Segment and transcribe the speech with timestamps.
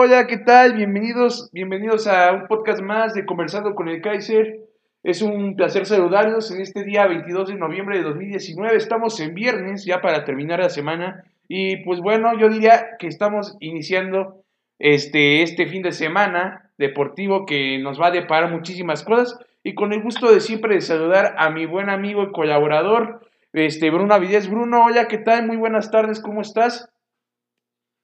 [0.00, 0.74] Hola, ¿qué tal?
[0.74, 4.60] Bienvenidos, bienvenidos a un podcast más de Conversando con el Kaiser.
[5.02, 8.76] Es un placer saludarlos en este día 22 de noviembre de 2019.
[8.76, 11.24] Estamos en viernes, ya para terminar la semana.
[11.48, 14.44] Y pues bueno, yo diría que estamos iniciando
[14.78, 19.36] este, este fin de semana deportivo que nos va a deparar muchísimas cosas.
[19.64, 23.90] Y con el gusto de siempre de saludar a mi buen amigo y colaborador, este,
[23.90, 24.48] Bruno Avidez.
[24.48, 25.48] Bruno, hola, ¿qué tal?
[25.48, 26.88] Muy buenas tardes, ¿cómo estás?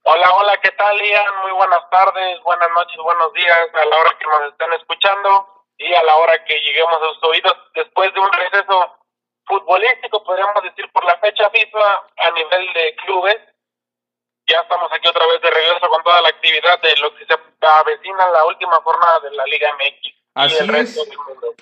[0.06, 1.40] Hola, hola, ¿qué tal, Ian?
[1.40, 5.94] Muy buenas tardes, buenas noches, buenos días a la hora que nos estén escuchando y
[5.94, 8.98] a la hora que lleguemos a sus oídos después de un receso
[9.46, 13.36] futbolístico, podríamos decir, por la fecha FIFA a nivel de clubes.
[14.46, 17.34] Ya estamos aquí otra vez de regreso con toda la actividad de lo que se
[17.62, 20.14] avecina la última jornada de la Liga MX.
[20.34, 21.00] Así es.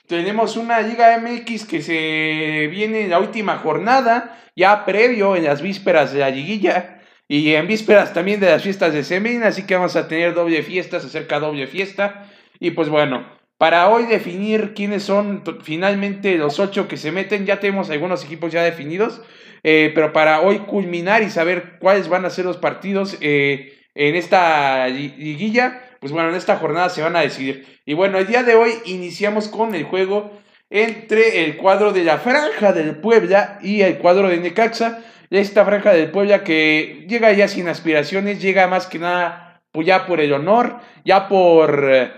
[0.09, 5.63] Tenemos una Liga MX que se viene en la última jornada, ya previo en las
[5.63, 6.99] vísperas de la liguilla
[7.33, 10.63] y en vísperas también de las fiestas de semana, así que vamos a tener doble
[10.63, 12.31] fiesta, se acerca doble fiesta.
[12.61, 17.59] Y pues bueno, para hoy definir quiénes son finalmente los ocho que se meten, ya
[17.59, 19.23] tenemos algunos equipos ya definidos,
[19.63, 24.15] eh, pero para hoy culminar y saber cuáles van a ser los partidos eh, en
[24.15, 27.81] esta liguilla, pues bueno, en esta jornada se van a decidir.
[27.87, 32.19] Y bueno, el día de hoy iniciamos con el juego entre el cuadro de la
[32.19, 35.03] franja del Puebla y el cuadro de Necaxa.
[35.33, 40.05] Esta franja del Puebla que llega ya sin aspiraciones, llega más que nada pues ya
[40.05, 41.89] por el honor, ya por...
[41.91, 42.11] Eh,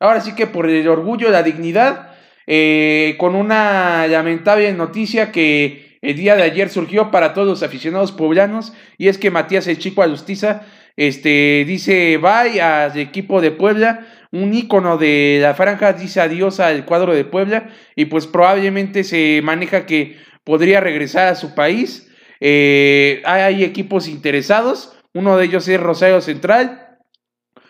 [0.00, 2.10] ahora sí que por el orgullo, la dignidad,
[2.48, 8.10] eh, con una lamentable noticia que el día de ayer surgió para todos los aficionados
[8.10, 10.62] poblanos, y es que Matías el Chico Alustiza
[10.96, 16.84] este, dice bye al equipo de Puebla, un ícono de la franja dice adiós al
[16.84, 22.10] cuadro de Puebla, y pues probablemente se maneja que podría regresar a su país.
[22.40, 26.98] Eh, hay equipos interesados, uno de ellos es Rosario Central,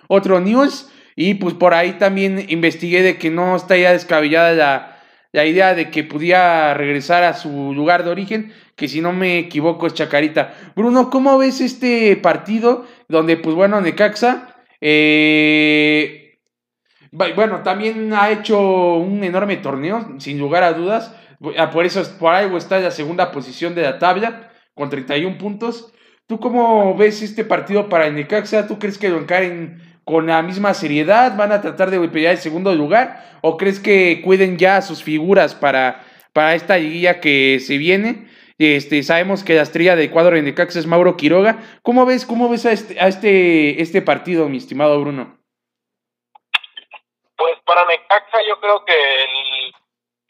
[0.08, 4.92] otro News, y pues por ahí también investigué de que no está ya descabellada la,
[5.32, 9.38] la idea de que pudiera regresar a su lugar de origen, que si no me
[9.38, 10.54] equivoco es Chacarita.
[10.74, 16.38] Bruno, ¿cómo ves este partido donde, pues bueno, Necaxa, eh,
[17.12, 21.14] bueno, también ha hecho un enorme torneo, sin lugar a dudas,
[21.72, 25.92] por eso, por algo está en la segunda posición de la tabla, con 31 puntos.
[26.26, 28.66] ¿Tú cómo ves este partido para Necaxa?
[28.66, 31.36] ¿Tú crees que lo encaren con la misma seriedad?
[31.36, 33.38] ¿Van a tratar de pelear el segundo lugar?
[33.42, 38.28] ¿O crees que cuiden ya sus figuras para, para esta liguilla que se viene?
[38.58, 41.58] Este, sabemos que la estrella de cuadro de Necaxa es Mauro Quiroga.
[41.82, 45.38] ¿Cómo ves, cómo ves a este, a este, este partido, mi estimado Bruno?
[47.36, 48.94] Pues para Necaxa yo creo que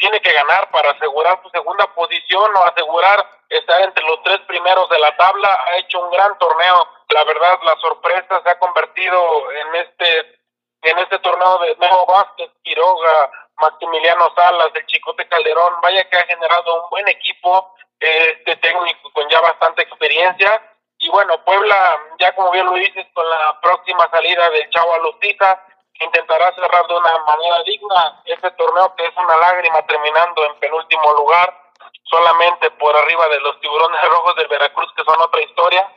[0.02, 4.88] tiene que ganar para asegurar su segunda posición o asegurar estar entre los tres primeros
[4.88, 5.64] de la tabla.
[5.68, 10.38] Ha hecho un gran torneo la verdad la sorpresa se ha convertido en este
[10.82, 13.30] en este torneo de Nuevo Vázquez, Quiroga,
[13.60, 19.28] Maximiliano Salas, el Chicote Calderón, vaya que ha generado un buen equipo, este técnico con
[19.28, 20.60] ya bastante experiencia.
[20.98, 25.62] Y bueno, Puebla, ya como bien lo dices, con la próxima salida del Chavo Alustiza,
[26.04, 31.12] intentará cerrar de una manera digna este torneo que es una lágrima terminando en penúltimo
[31.14, 31.58] lugar,
[32.04, 35.92] solamente por arriba de los tiburones rojos del Veracruz, que son otra historia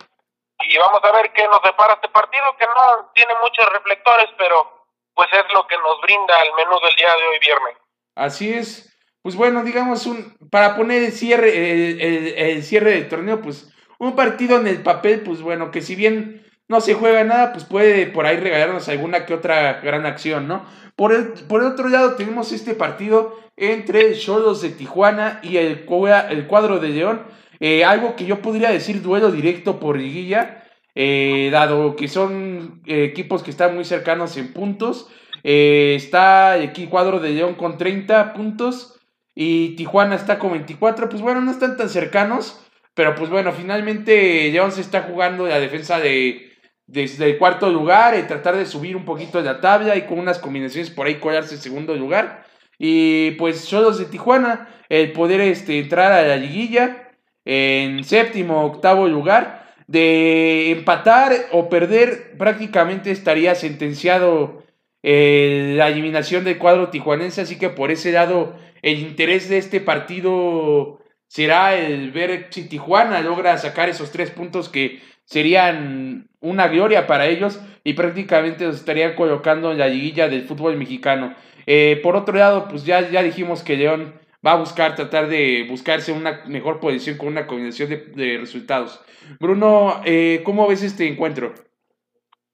[0.61, 4.85] y vamos a ver qué nos depara este partido, que no tiene muchos reflectores, pero
[5.13, 7.77] pues es lo que nos brinda el menú del día de hoy viernes.
[8.15, 8.91] Así es.
[9.21, 14.57] Pues bueno, digamos, un para poner el cierre, el, cierre del torneo, pues un partido
[14.57, 18.25] en el papel, pues bueno, que si bien no se juega nada, pues puede por
[18.25, 20.65] ahí regalarnos alguna que otra gran acción, ¿no?
[20.95, 25.85] Por el, por el otro lado tenemos este partido entre Cholos de Tijuana y el,
[26.29, 27.21] el cuadro de León
[27.59, 30.63] eh, algo que yo podría decir duelo directo por liguilla,
[30.93, 35.09] eh, dado que son eh, equipos que están muy cercanos en puntos.
[35.43, 38.99] está el cuadro de León con 30 puntos
[39.35, 41.09] y Tijuana está con 24.
[41.09, 42.61] Pues bueno, no están tan cercanos,
[42.93, 46.54] pero pues bueno, finalmente León se está jugando la defensa de
[46.87, 50.19] desde el cuarto lugar y tratar de subir un poquito de la tabla y con
[50.19, 52.45] unas combinaciones por ahí colarse en segundo lugar.
[52.77, 57.13] Y pues solos de Tijuana, el poder este, entrar a la liguilla
[57.45, 59.63] en séptimo, octavo lugar.
[59.87, 64.63] De empatar o perder, prácticamente estaría sentenciado
[65.03, 67.41] eh, la eliminación del cuadro tijuanense.
[67.41, 73.21] Así que por ese lado, el interés de este partido será el ver si Tijuana
[73.21, 79.15] logra sacar esos tres puntos que serían una gloria para ellos y prácticamente los estarían
[79.15, 81.35] colocando en la liguilla del fútbol mexicano.
[81.65, 85.65] Eh, por otro lado, pues ya, ya dijimos que León va a buscar tratar de
[85.69, 89.01] buscarse una mejor posición con una combinación de, resultados.
[89.39, 91.53] Bruno, eh, ¿cómo ves este encuentro?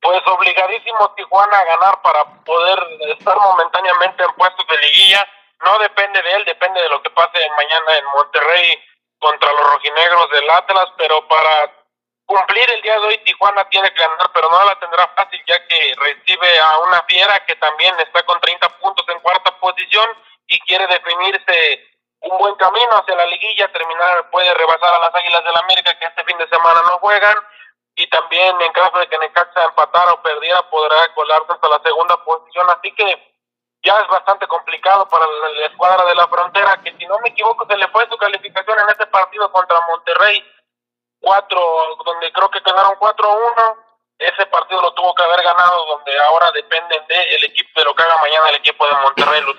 [0.01, 2.79] Pues obligadísimo Tijuana a ganar para poder
[3.17, 5.27] estar momentáneamente en puestos de liguilla.
[5.63, 8.79] No depende de él, depende de lo que pase mañana en Monterrey
[9.19, 11.80] contra los rojinegros del Atlas, pero para
[12.31, 15.67] cumplir el día de hoy Tijuana tiene que ganar, pero no la tendrá fácil ya
[15.67, 20.07] que recibe a una fiera que también está con 30 puntos en cuarta posición
[20.47, 21.91] y quiere definirse
[22.21, 25.97] un buen camino hacia la liguilla, terminar, puede rebasar a las Águilas del la América
[25.99, 27.35] que este fin de semana no juegan.
[27.95, 32.15] Y también en caso de que Necaxa empatara o perdiera podrá colarse hasta la segunda
[32.23, 33.35] posición, así que
[33.83, 37.65] ya es bastante complicado para la escuadra de la frontera, que si no me equivoco
[37.67, 40.41] se le fue su calificación en este partido contra Monterrey,
[41.21, 41.61] cuatro,
[42.03, 43.77] donde creo que quedaron 4-1,
[44.21, 47.95] ese partido lo tuvo que haber ganado, donde ahora dependen de el equipo de lo
[47.95, 49.55] que haga mañana el equipo de Monterrey, los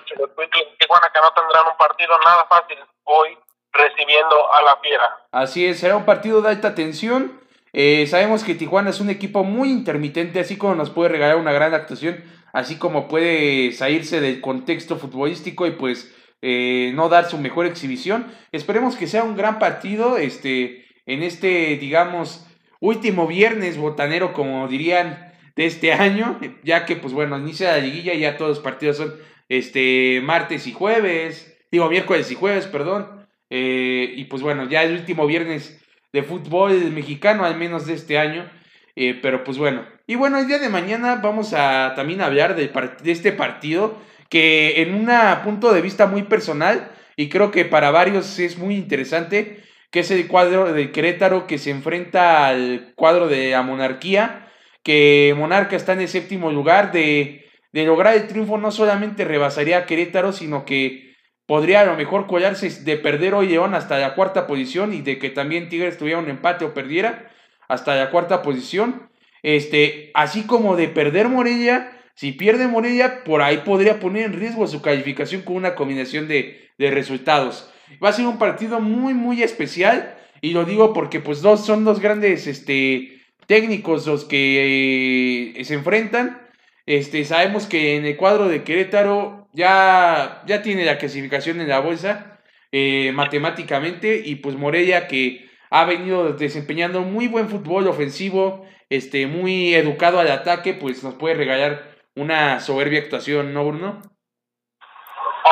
[0.78, 3.38] Tijuana que no tendrán un partido nada fácil hoy
[3.72, 5.26] recibiendo a la Fiera.
[5.32, 7.40] Así es, será un partido de alta tensión.
[7.72, 11.52] Eh, sabemos que Tijuana es un equipo muy intermitente, así como nos puede regalar una
[11.52, 12.22] gran actuación,
[12.52, 18.32] así como puede salirse del contexto futbolístico y pues eh, no dar su mejor exhibición.
[18.52, 22.46] Esperemos que sea un gran partido este, en este, digamos,
[22.80, 28.14] último viernes botanero, como dirían, de este año, ya que pues bueno, inicia la liguilla,
[28.14, 29.14] ya todos los partidos son
[29.48, 34.94] este, martes y jueves, digo miércoles y jueves, perdón, eh, y pues bueno, ya el
[34.94, 35.82] último viernes
[36.12, 38.50] de fútbol mexicano, al menos de este año.
[38.94, 39.86] Eh, pero pues bueno.
[40.06, 42.68] Y bueno, el día de mañana vamos a también hablar de,
[43.02, 45.10] de este partido que en un
[45.44, 49.62] punto de vista muy personal y creo que para varios es muy interesante,
[49.92, 54.48] que es el cuadro de Querétaro que se enfrenta al cuadro de la monarquía,
[54.82, 59.86] que Monarca está en el séptimo lugar de, lograr el triunfo no solamente rebasaría a
[59.86, 61.14] Querétaro, sino que
[61.46, 65.18] podría a lo mejor colarse de perder hoy León hasta la cuarta posición y de
[65.18, 67.30] que también Tigres tuviera un empate o perdiera
[67.68, 69.10] hasta la cuarta posición.
[69.42, 74.66] Este, así como de perder Morelia, si pierde Morelia, por ahí podría poner en riesgo
[74.66, 77.71] su calificación con una combinación de resultados.
[78.02, 81.84] Va a ser un partido muy, muy especial y lo digo porque pues dos, son
[81.84, 86.40] dos grandes este, técnicos los que eh, se enfrentan.
[86.86, 91.80] Este, sabemos que en el cuadro de Querétaro ya, ya tiene la clasificación en la
[91.80, 92.40] bolsa
[92.72, 99.74] eh, matemáticamente y pues Morella que ha venido desempeñando muy buen fútbol ofensivo, este, muy
[99.74, 104.02] educado al ataque, pues nos puede regalar una soberbia actuación, ¿no, Bruno?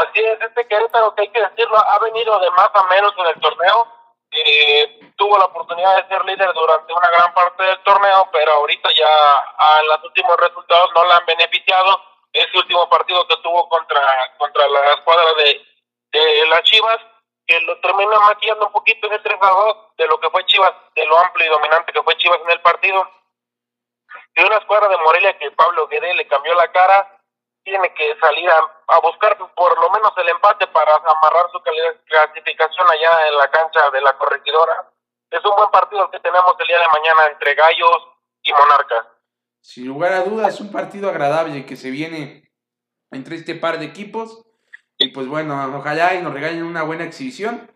[0.00, 3.26] Así es, este Querétaro, que hay que decirlo, ha venido de más a menos en
[3.26, 3.86] el torneo.
[4.30, 8.90] Eh, tuvo la oportunidad de ser líder durante una gran parte del torneo, pero ahorita
[8.94, 12.00] ya a los últimos resultados no la han beneficiado
[12.32, 14.00] ese último partido que tuvo contra,
[14.38, 15.60] contra la escuadra de,
[16.12, 16.98] de las Chivas,
[17.46, 20.46] que lo termina maquillando un poquito en el 3 a 2 de lo que fue
[20.46, 23.06] Chivas, de lo amplio y dominante que fue Chivas en el partido.
[24.36, 27.19] Y una escuadra de Morelia que Pablo Guede le cambió la cara,
[27.64, 31.60] tiene que salir a, buscar por lo menos el empate para amarrar su
[32.06, 34.90] clasificación allá en la cancha de la corregidora.
[35.30, 38.08] Es un buen partido que tenemos el día de mañana entre Gallos
[38.42, 39.06] y Monarcas.
[39.60, 42.50] Sin lugar a dudas, un partido agradable que se viene
[43.10, 44.44] entre este par de equipos.
[44.98, 47.70] Y pues bueno, ojalá y nos regalen una buena exhibición.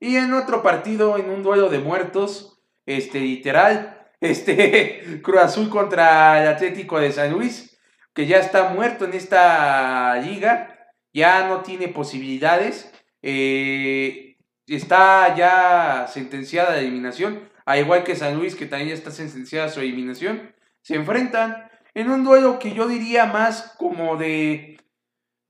[0.00, 6.42] Y en otro partido, en un duelo de muertos, este, literal, este, Cruz Azul contra
[6.42, 7.73] el Atlético de San Luis,
[8.14, 12.92] que ya está muerto en esta liga, ya no tiene posibilidades,
[13.22, 19.10] eh, está ya sentenciada a eliminación, al igual que San Luis, que también ya está
[19.10, 20.54] sentenciada a su eliminación
[20.84, 24.78] se enfrentan en un duelo que yo diría más como de,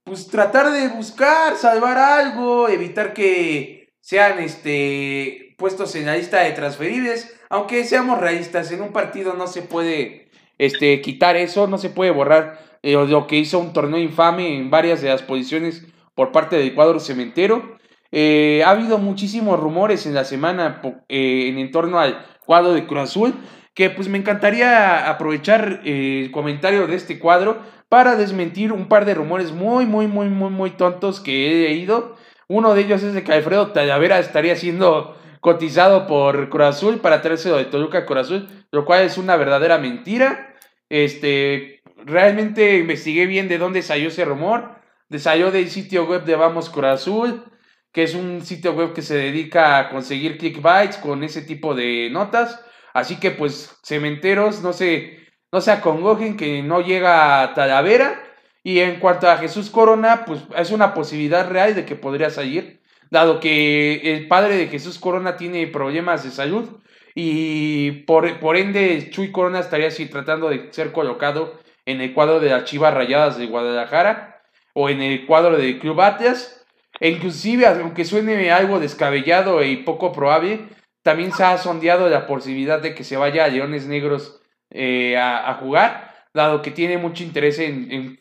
[0.05, 6.53] pues tratar de buscar, salvar algo, evitar que sean este, puestos en la lista de
[6.53, 10.24] transferibles, aunque seamos realistas, en un partido no se puede
[10.59, 14.71] este, quitar eso, no se puede borrar eh, lo que hizo un torneo infame en
[14.71, 17.79] varias de las posiciones por parte del cuadro cementero.
[18.13, 23.01] Eh, ha habido muchísimos rumores en la semana eh, en torno al cuadro de Cruz
[23.01, 23.35] Azul
[23.75, 27.59] que pues me encantaría aprovechar el comentario de este cuadro
[27.89, 32.17] para desmentir un par de rumores muy, muy, muy, muy, muy tontos que he leído.
[32.47, 37.21] Uno de ellos es de que Alfredo Talavera estaría siendo cotizado por Cruz Azul para
[37.21, 38.25] traérselo de Toluca a
[38.73, 40.57] lo cual es una verdadera mentira.
[40.89, 44.77] Este, realmente investigué bien de dónde salió ese rumor.
[45.19, 47.45] Salió del sitio web de Vamos Cruz Azul,
[47.93, 52.09] que es un sitio web que se dedica a conseguir clickbites con ese tipo de
[52.11, 52.65] notas.
[52.95, 58.19] Así que pues cementeros, no se, no se acongojen que no llega a Talavera.
[58.63, 62.81] Y en cuanto a Jesús Corona, pues es una posibilidad real de que podría salir,
[63.11, 66.69] dado que el padre de Jesús Corona tiene problemas de salud
[67.15, 72.41] y por, por ende Chuy Corona estaría así tratando de ser colocado en el cuadro
[72.41, 74.43] de las Chivas Rayadas de Guadalajara
[74.73, 76.65] o en el cuadro del Club Atlas.
[77.01, 80.69] E inclusive, aunque suene algo descabellado y poco probable,
[81.03, 85.55] también se ha sondeado la posibilidad de que se vaya a Leones Negros eh, a,
[85.61, 88.19] jugar, dado que tiene mucho interés en,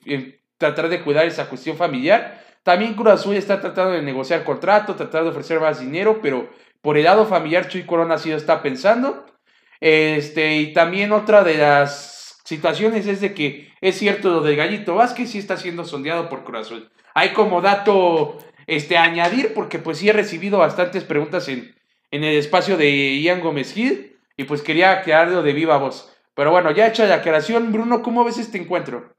[0.58, 2.44] tratar de cuidar esa cuestión familiar.
[2.64, 6.50] También Cruz Azul está tratando de negociar contrato, tratando de ofrecer más dinero, pero
[6.82, 9.26] por el lado familiar Chuy Corona sí lo está pensando.
[9.80, 14.96] Este, y también otra de las situaciones es de que es cierto lo del Gallito
[14.96, 16.92] Vázquez sí está siendo sondeado por Cruz Azul.
[17.14, 21.76] Hay como dato este, añadir, porque pues sí he recibido bastantes preguntas en,
[22.12, 26.16] en el espacio de Ian Gómez Gil, y pues quería quedarlo de viva voz.
[26.34, 29.13] Pero bueno, ya hecha la aclaración, Bruno, ¿cómo ves este encuentro?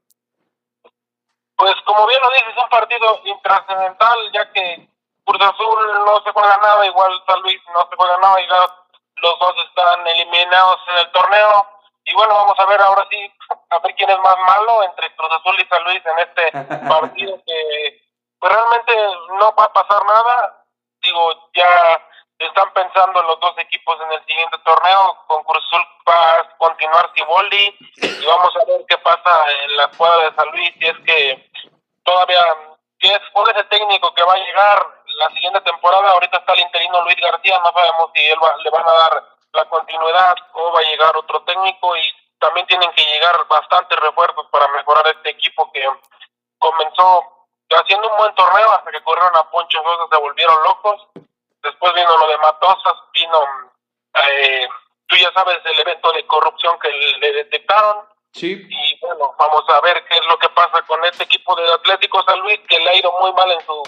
[1.57, 4.89] Pues como bien lo dices, es un partido intrascendental, ya que
[5.23, 9.39] Cruz Azul no se juega nada, igual San Luis no se juega nada, y los
[9.39, 11.67] dos están eliminados en el torneo.
[12.05, 13.31] Y bueno, vamos a ver ahora sí,
[13.69, 17.39] a ver quién es más malo entre Cruz Azul y San Luis en este partido
[17.45, 18.01] que
[18.39, 18.93] pues realmente
[19.39, 20.65] no va a pasar nada.
[21.01, 22.01] Digo, ya
[22.39, 25.17] están pensando los dos equipos en el siguiente torneo.
[25.27, 29.85] Con Cruz Azul va a continuar Ciboldi y vamos a ver qué pasa en la
[29.85, 30.71] escuadra de San Luis.
[30.79, 31.51] Si es que
[32.03, 32.41] todavía,
[32.99, 34.87] que es, cuál es el técnico que va a llegar
[35.17, 36.11] la siguiente temporada.
[36.11, 39.23] Ahorita está el interino Luis García, no sabemos si él le van a dar
[39.53, 44.47] la continuidad o va a llegar otro técnico y también tienen que llegar bastantes refuerzos
[44.51, 45.87] para mejorar este equipo que
[46.59, 47.23] comenzó
[47.69, 51.07] haciendo un buen torneo hasta que corrieron a Poncho Sosa, se volvieron locos
[51.65, 53.41] Después vino lo de Matosas, vino,
[54.13, 54.67] eh,
[55.07, 58.05] tú ya sabes, el evento de corrupción que le detectaron.
[58.33, 58.67] Sí.
[58.69, 62.23] Y bueno, vamos a ver qué es lo que pasa con este equipo del Atlético
[62.23, 63.83] San Luis, que le ha ido muy mal en su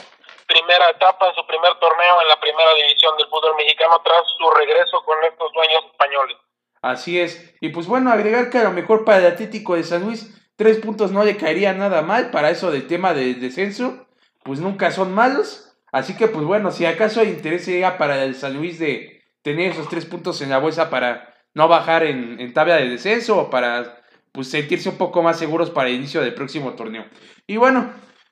[0.48, 4.50] primera etapa, en su primer torneo en la primera división del fútbol mexicano tras su
[4.52, 6.38] regreso con estos dueños españoles.
[6.82, 7.56] Así es.
[7.60, 10.78] Y pues bueno, agregar que a lo mejor para el Atlético de San Luis, tres
[10.78, 14.08] puntos no le caería nada mal para eso del tema del descenso,
[14.44, 15.67] pues nunca son malos.
[15.98, 19.72] Así que, pues bueno, si acaso hay interés llega para el San Luis de tener
[19.72, 24.04] esos tres puntos en la bolsa para no bajar en, tabla de descenso o para
[24.32, 27.08] pues, sentirse un poco más seguros para el inicio del próximo torneo.
[27.48, 27.92] Y bueno,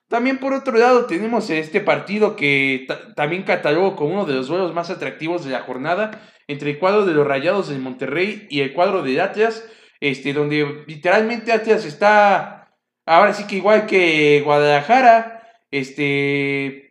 [0.09, 4.75] también por otro lado tenemos este partido que también catalogo como uno de los duelos
[4.75, 8.73] más atractivos de la jornada entre el cuadro de los Rayados de Monterrey y el
[8.73, 9.67] cuadro de Atlas,
[10.01, 12.75] este, donde literalmente Atlas está
[13.07, 15.41] ahora sí que igual que Guadalajara,
[15.71, 16.84] este,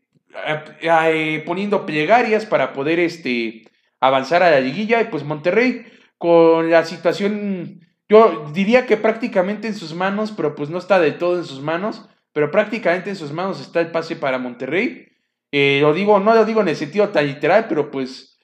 [0.80, 3.64] eh, poniendo plegarias para poder este,
[4.00, 5.00] avanzar a la liguilla.
[5.00, 5.86] Y pues Monterrey,
[6.18, 11.18] con la situación, yo diría que prácticamente en sus manos, pero pues no está del
[11.18, 15.08] todo en sus manos, pero prácticamente en sus manos está el pase para Monterrey.
[15.52, 18.38] Eh, lo digo, no lo digo en el sentido tan literal, pero pues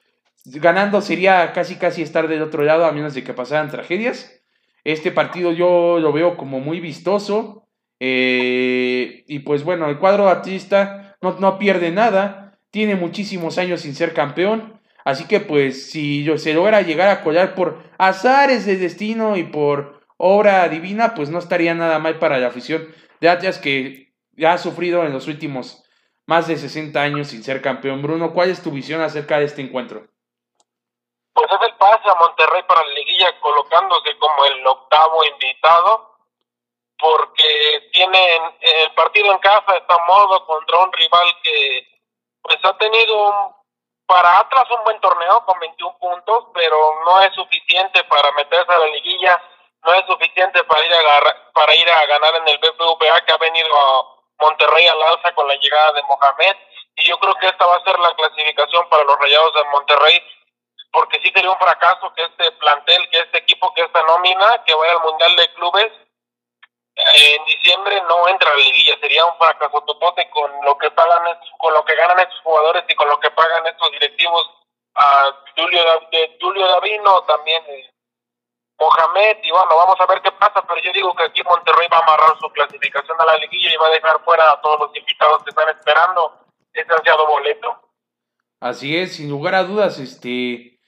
[0.44, 4.40] ganando sería casi casi estar del otro lado a menos de que pasaran tragedias.
[4.84, 7.66] Este partido yo lo veo como muy vistoso.
[7.98, 14.14] Eh, y pues bueno, el cuadro artista no, pierde nada, tiene muchísimos años sin ser
[14.14, 19.44] campeón, así que pues si se logra llegar a colar por azares de destino y
[19.44, 22.88] por obra divina, pues no estaría nada mal para la afición
[23.20, 25.84] de Atlas que ya ha sufrido en los últimos
[26.26, 28.02] más de 60 años sin ser campeón.
[28.02, 30.06] Bruno, ¿cuál es tu visión acerca de este encuentro?
[31.32, 36.10] Pues es el pase a Monterrey para la liguilla colocándose como el octavo invitado
[37.00, 41.86] porque tienen el partido en casa está modo contra un rival que
[42.42, 43.56] pues ha tenido
[44.06, 48.78] para Atlas un buen torneo con 21 puntos, pero no es suficiente para meterse a
[48.78, 49.40] la liguilla,
[49.84, 53.38] no es suficiente para ir a para ir a ganar en el BBVA que ha
[53.38, 54.04] venido a
[54.40, 56.56] Monterrey al alza con la llegada de Mohamed
[56.96, 60.22] y yo creo que esta va a ser la clasificación para los Rayados de Monterrey
[60.92, 64.74] porque sí sería un fracaso que este plantel, que este equipo, que esta nómina que
[64.74, 65.92] vaya al Mundial de Clubes
[67.14, 71.22] en diciembre no entra a la liguilla, sería un fracaso totote con lo que pagan
[71.58, 74.50] con lo que ganan estos jugadores y con lo que pagan estos directivos
[74.94, 77.90] a Julio de Julio Davino también eh,
[78.78, 81.98] Mohamed y bueno vamos a ver qué pasa pero yo digo que aquí Monterrey va
[81.98, 84.96] a amarrar su clasificación a la liguilla y va a dejar fuera a todos los
[84.96, 86.40] invitados que están esperando
[86.72, 87.90] ese ansiado boleto.
[88.60, 90.78] Así es sin lugar a dudas este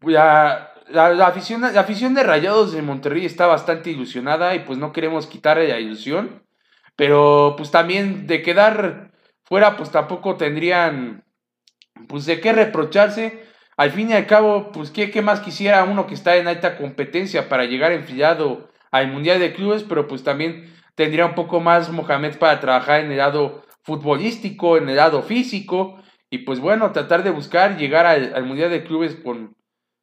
[0.00, 4.92] ya la, afición, la afición de Rayados de Monterrey está bastante ilusionada y pues no
[4.92, 6.42] queremos quitarle la ilusión.
[6.96, 9.12] Pero pues también de quedar
[9.44, 11.24] fuera pues tampoco tendrían
[12.08, 13.44] pues de qué reprocharse.
[13.76, 16.76] Al fin y al cabo pues qué, qué más quisiera uno que está en alta
[16.76, 21.90] competencia para llegar enfilado al Mundial de Clubes, pero pues también tendría un poco más
[21.90, 27.22] Mohamed para trabajar en el lado futbolístico, en el lado físico y pues bueno, tratar
[27.22, 29.56] de buscar llegar al, al Mundial de Clubes con,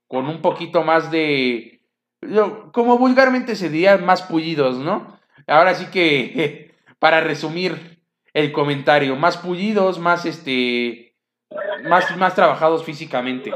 [0.08, 1.82] con un poquito más de,
[2.72, 5.20] como vulgarmente se diría, más pullidos, ¿no?
[5.48, 8.02] Ahora sí que, para resumir
[8.34, 11.16] el comentario, más pullidos, más este,
[11.84, 13.52] más, más trabajados físicamente,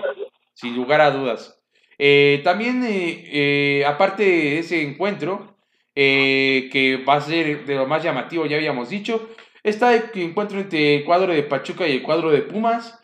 [0.53, 1.60] sin lugar a dudas.
[1.98, 5.58] Eh, también, eh, eh, aparte de ese encuentro,
[5.96, 9.29] que va a ser de lo más llamativo, ya habíamos dicho,
[9.63, 13.03] está el encuentro entre el cuadro de Pachuca y el cuadro de Pumas,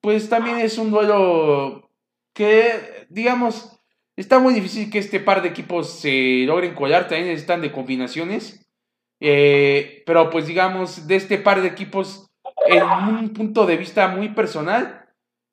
[0.00, 1.85] pues también es un duelo
[2.36, 3.80] que, digamos,
[4.14, 8.70] está muy difícil que este par de equipos se logren colar, también están de combinaciones.
[9.20, 12.28] Eh, pero pues digamos, de este par de equipos,
[12.66, 15.06] en un punto de vista muy personal,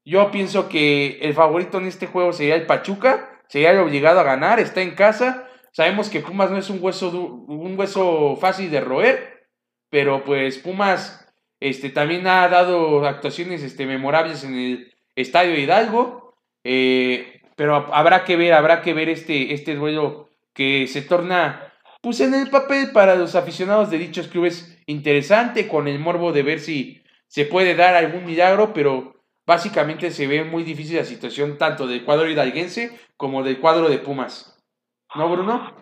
[0.04, 4.24] yo pienso que el favorito en este juego sería el Pachuca, sería el obligado a
[4.24, 5.48] ganar, está en casa.
[5.72, 9.48] Sabemos que Pumas no es un hueso, un hueso fácil de roer,
[9.90, 16.23] pero pues Pumas este, también ha dado actuaciones este, memorables en el Estadio Hidalgo.
[16.63, 22.20] Eh, pero habrá que ver, habrá que ver este, este duelo que se torna pues
[22.20, 26.60] en el papel para los aficionados de dichos clubes interesante, con el morbo de ver
[26.60, 29.15] si se puede dar algún milagro, pero
[29.46, 34.00] básicamente se ve muy difícil la situación tanto del cuadro hidalguense como del cuadro de
[34.00, 34.62] Pumas.
[35.15, 35.75] ¿No, Bruno?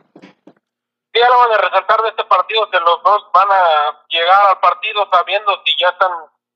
[1.14, 5.08] Sí, algo de resaltar de este partido, que los dos van a llegar al partido
[5.12, 6.12] sabiendo si ya están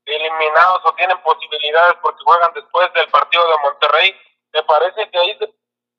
[0.06, 4.16] eliminados o tienen posibilidades porque juegan después del partido de Monterrey.
[4.54, 5.40] Me parece que ahí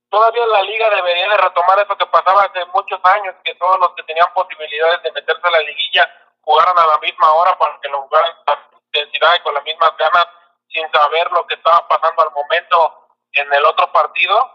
[0.08, 3.90] todavía la liga debería de retomar eso que pasaba hace muchos años, que todos los
[3.94, 7.88] que tenían posibilidades de meterse a la liguilla jugaran a la misma hora para que
[7.88, 10.26] lo jugaran con intensidad y con las mismas ganas
[10.68, 14.52] sin saber lo que estaba pasando al momento en el otro partido.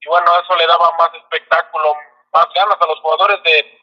[0.00, 1.96] Y bueno, eso le daba más espectáculo,
[2.32, 3.80] más ganas a los jugadores de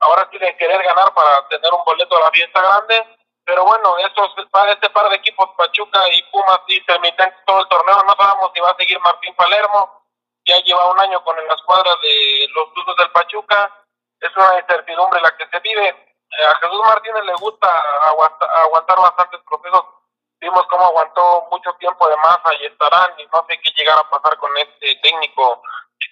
[0.00, 3.23] ahora sí querer ganar para tener un boleto a la fiesta grande.
[3.44, 4.30] Pero bueno, estos,
[4.70, 8.02] este par de equipos, Pachuca y Pumas, sí, intermitentes todo el torneo.
[8.04, 10.02] No sabemos si va a seguir Martín Palermo.
[10.46, 13.72] Ya lleva un año con la escuadra de los Tuzos del Pachuca,
[14.20, 15.88] es una incertidumbre la que se vive.
[15.88, 17.66] Eh, a Jesús Martínez le gusta
[18.60, 19.84] aguantar, bastantes procesos,
[20.40, 24.10] vimos cómo aguantó mucho tiempo de más, ahí estarán, y no sé qué llegará a
[24.10, 25.62] pasar con este técnico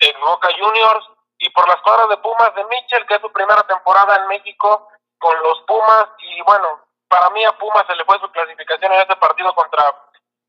[0.01, 1.07] de Boca Juniors,
[1.39, 4.89] y por la escuadra de Pumas de Mitchell, que es su primera temporada en México
[5.19, 6.81] con los Pumas, y bueno,
[7.13, 9.85] para mí a Pumas se le fue su clasificación en este partido contra,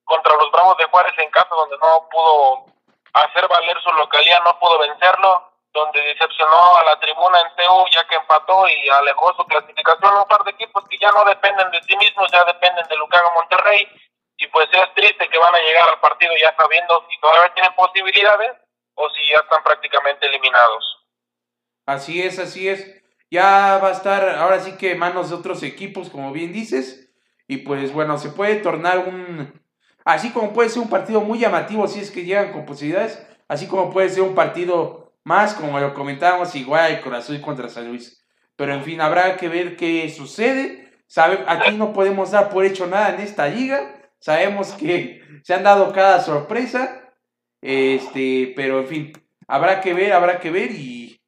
[0.06, 2.66] contra los Bravos de Juárez en casa, donde no pudo
[3.12, 8.08] hacer valer su localidad, no pudo vencerlo, donde decepcionó a la tribuna en TU ya
[8.08, 11.84] que empató y alejó su clasificación un par de equipos que ya no dependen de
[11.84, 13.86] sí mismos, ya dependen de Lucano Monterrey
[14.38, 17.76] y pues es triste que van a llegar al partido ya sabiendo si todavía tienen
[17.76, 18.54] posibilidades
[18.96, 20.98] o si ya están prácticamente eliminados.
[21.86, 23.03] Así es, así es.
[23.34, 27.10] Ya va a estar ahora sí que manos de otros equipos, como bien dices.
[27.48, 29.52] Y pues bueno, se puede tornar un,
[30.06, 33.68] Así como puede ser un partido muy llamativo si es que llegan con posibilidades, así
[33.68, 38.24] como puede ser un partido más, como lo comentábamos, igual con Azul contra San Luis.
[38.56, 40.92] Pero en fin, habrá que ver qué sucede.
[41.08, 43.96] Sabe, aquí no podemos dar por hecho nada en esta liga.
[44.20, 47.14] Sabemos que se han dado cada sorpresa.
[47.62, 49.14] Este, pero en fin,
[49.48, 51.20] habrá que ver, habrá que ver y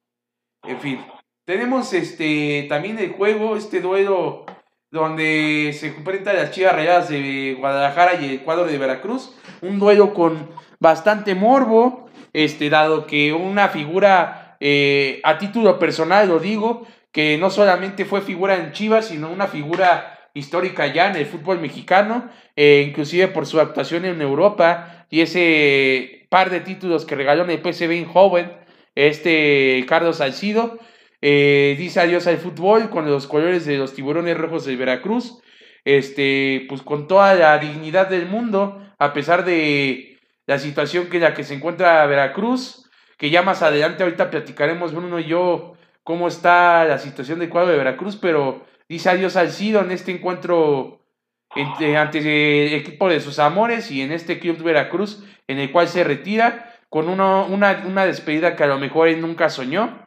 [0.62, 1.15] en fin.
[1.46, 4.46] Tenemos este también el juego, este duelo
[4.90, 9.32] donde se enfrentan las Chivas Rayadas de Guadalajara y el cuadro de Veracruz.
[9.62, 16.40] Un duelo con bastante morbo, este, dado que una figura eh, a título personal, lo
[16.40, 21.26] digo, que no solamente fue figura en Chivas, sino una figura histórica ya en el
[21.26, 27.14] fútbol mexicano, eh, inclusive por su actuación en Europa y ese par de títulos que
[27.14, 28.52] regaló en el PSV en joven,
[28.96, 30.80] este Carlos Salcido.
[31.22, 35.40] Eh, dice adiós al fútbol con los colores de los tiburones rojos de Veracruz.
[35.84, 41.32] Este, pues con toda la dignidad del mundo, a pesar de la situación que la
[41.32, 46.84] que se encuentra Veracruz, que ya más adelante ahorita platicaremos Bruno y yo cómo está
[46.84, 51.02] la situación del cuadro de Veracruz, pero dice adiós al Cido en este encuentro
[51.50, 52.18] ante
[52.66, 56.74] el equipo de sus amores y en este club Veracruz, en el cual se retira
[56.88, 60.05] con una, una despedida que a lo mejor él nunca soñó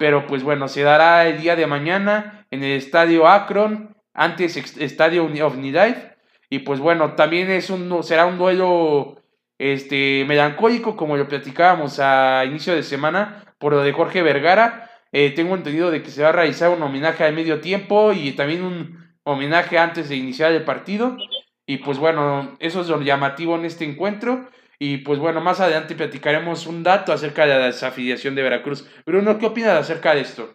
[0.00, 5.28] pero pues bueno, se dará el día de mañana en el estadio Akron, antes estadio
[5.28, 6.16] Life.
[6.48, 9.20] Y pues bueno, también es un, será un duelo
[9.58, 14.90] este, melancólico, como lo platicábamos a inicio de semana, por lo de Jorge Vergara.
[15.12, 18.32] Eh, tengo entendido de que se va a realizar un homenaje al medio tiempo y
[18.32, 21.18] también un homenaje antes de iniciar el partido.
[21.66, 24.48] Y pues bueno, eso es lo llamativo en este encuentro.
[24.82, 28.88] Y pues bueno, más adelante platicaremos un dato acerca de la desafiliación de Veracruz.
[29.04, 30.48] Bruno, ¿qué opinas acerca de esto?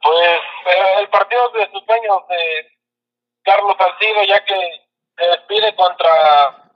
[0.00, 0.40] Pues
[1.00, 2.70] el partido de sus sueños de
[3.42, 4.54] Carlos Salcido, ya que
[5.16, 6.70] se despide contra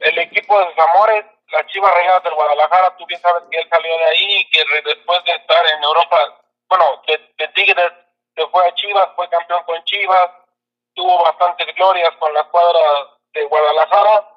[0.00, 3.68] el equipo de sus amores, la Chivas Rayadas del Guadalajara, tú bien sabes que él
[3.70, 7.92] salió de ahí y que después de estar en Europa, bueno, de Tigres
[8.34, 10.30] se fue a Chivas, fue campeón con Chivas,
[10.94, 12.80] tuvo bastantes glorias con la escuadra
[13.34, 14.31] de Guadalajara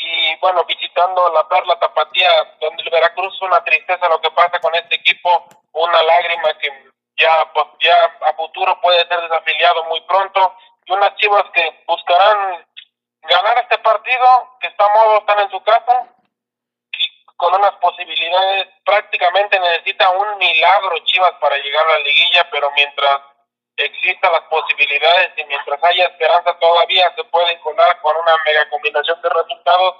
[0.00, 4.74] y bueno, visitando la Perla Tapatía, donde el Veracruz una tristeza lo que pasa con
[4.74, 10.56] este equipo, una lágrima que ya, pues, ya a futuro puede ser desafiliado muy pronto
[10.86, 12.64] y unas Chivas que buscarán
[13.22, 16.06] ganar este partido, que está modo, están en su casa,
[16.92, 22.70] y con unas posibilidades, prácticamente necesita un milagro Chivas para llegar a la liguilla, pero
[22.74, 23.20] mientras
[23.76, 29.20] existan las posibilidades y mientras haya esperanza todavía se pueden colar con una mega combinación
[29.22, 29.96] de resultados.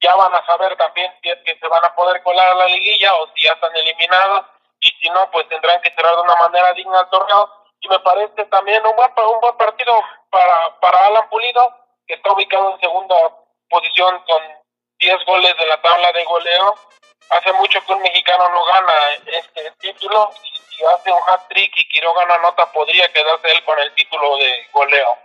[0.00, 2.66] Ya van a saber también si es que se van a poder colar a la
[2.66, 4.46] liguilla o si ya están eliminados
[4.80, 7.50] y si no, pues tendrán que cerrar de una manera digna el torneo.
[7.80, 12.32] Y me parece también un buen, un buen partido para, para Alan Pulido, que está
[12.32, 13.14] ubicado en segunda
[13.68, 14.42] posición con
[14.98, 16.74] 10 goles de la tabla de goleo.
[17.30, 18.92] Hace mucho que un mexicano no gana
[19.26, 20.30] este título
[20.86, 25.16] hace un hat-trick y Quiroga no anota, podría quedarse él con el título de goleo.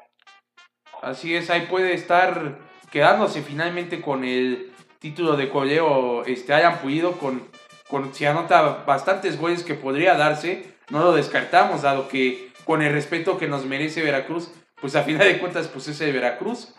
[1.01, 2.57] Así es, ahí puede estar
[2.91, 7.49] quedándose finalmente con el título de goleo, este, hayan podido con,
[7.87, 12.91] con, si anota bastantes goles que podría darse, no lo descartamos, dado que con el
[12.91, 16.73] respeto que nos merece Veracruz, pues a final de cuentas, pues es el Veracruz.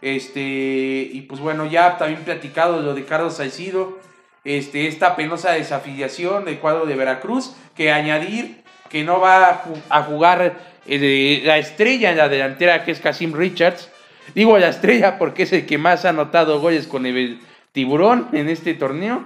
[0.00, 3.98] Este, y pues bueno, ya también platicado lo de Carlos Salcido,
[4.44, 10.58] este, esta penosa desafiliación del cuadro de Veracruz, que añadir que no va a jugar
[10.86, 13.90] eh, la estrella en la delantera que es Casim Richards.
[14.34, 17.40] Digo la estrella porque es el que más ha anotado goles con el
[17.72, 19.24] tiburón en este torneo.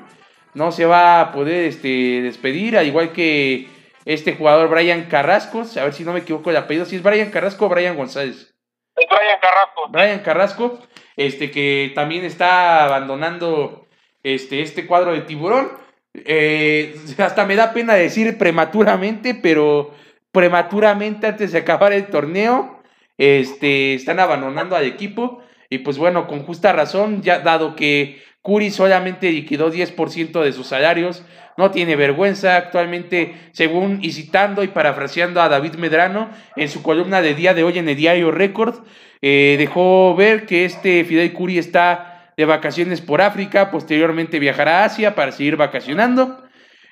[0.55, 3.69] No se va a poder este, despedir, al igual que
[4.05, 7.31] este jugador Brian Carrasco, a ver si no me equivoco el apellido, si es Brian
[7.31, 8.55] Carrasco o Brian González.
[8.97, 9.89] Es Brian Carrasco.
[9.91, 10.79] Brian Carrasco,
[11.17, 13.86] este que también está abandonando
[14.35, 15.69] este, este cuadro de tiburón.
[16.15, 19.95] Eh, hasta me da pena decir prematuramente, pero
[20.33, 22.83] prematuramente antes de acabar el torneo,
[23.19, 25.43] este, están abandonando al equipo.
[25.71, 30.67] Y pues bueno, con justa razón, ya dado que Curi solamente liquidó 10% de sus
[30.67, 31.25] salarios,
[31.57, 32.57] no tiene vergüenza.
[32.57, 37.63] Actualmente, según y citando y parafraseando a David Medrano en su columna de día de
[37.63, 38.85] hoy en el diario Record,
[39.23, 44.85] eh, dejó ver que este Fidel Curi está de vacaciones por África, posteriormente viajará a
[44.85, 46.45] Asia para seguir vacacionando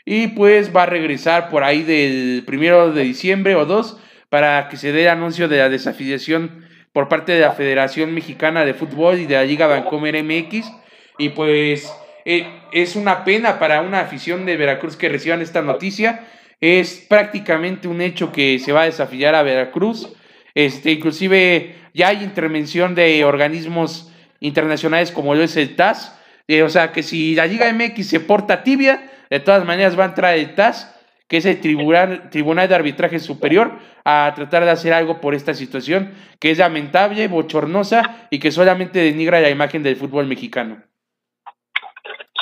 [0.05, 4.77] y pues va a regresar por ahí del primero de diciembre o dos para que
[4.77, 9.19] se dé el anuncio de la desafiliación por parte de la Federación Mexicana de Fútbol
[9.19, 10.71] y de la Liga Vancomer MX
[11.19, 11.93] y pues
[12.25, 16.27] eh, es una pena para una afición de Veracruz que reciban esta noticia.
[16.61, 20.13] Es prácticamente un hecho que se va a desafiliar a Veracruz.
[20.55, 24.13] Este inclusive ya hay intervención de organismos
[24.45, 26.21] internacionales como lo es el TAS.
[26.47, 30.05] Eh, o sea que si la Liga MX se porta tibia, de todas maneras va
[30.05, 30.95] a entrar el TAS,
[31.29, 35.55] que es el Tribunal, Tribunal de Arbitraje Superior, a tratar de hacer algo por esta
[35.55, 40.83] situación que es lamentable, bochornosa y que solamente denigra la imagen del fútbol mexicano.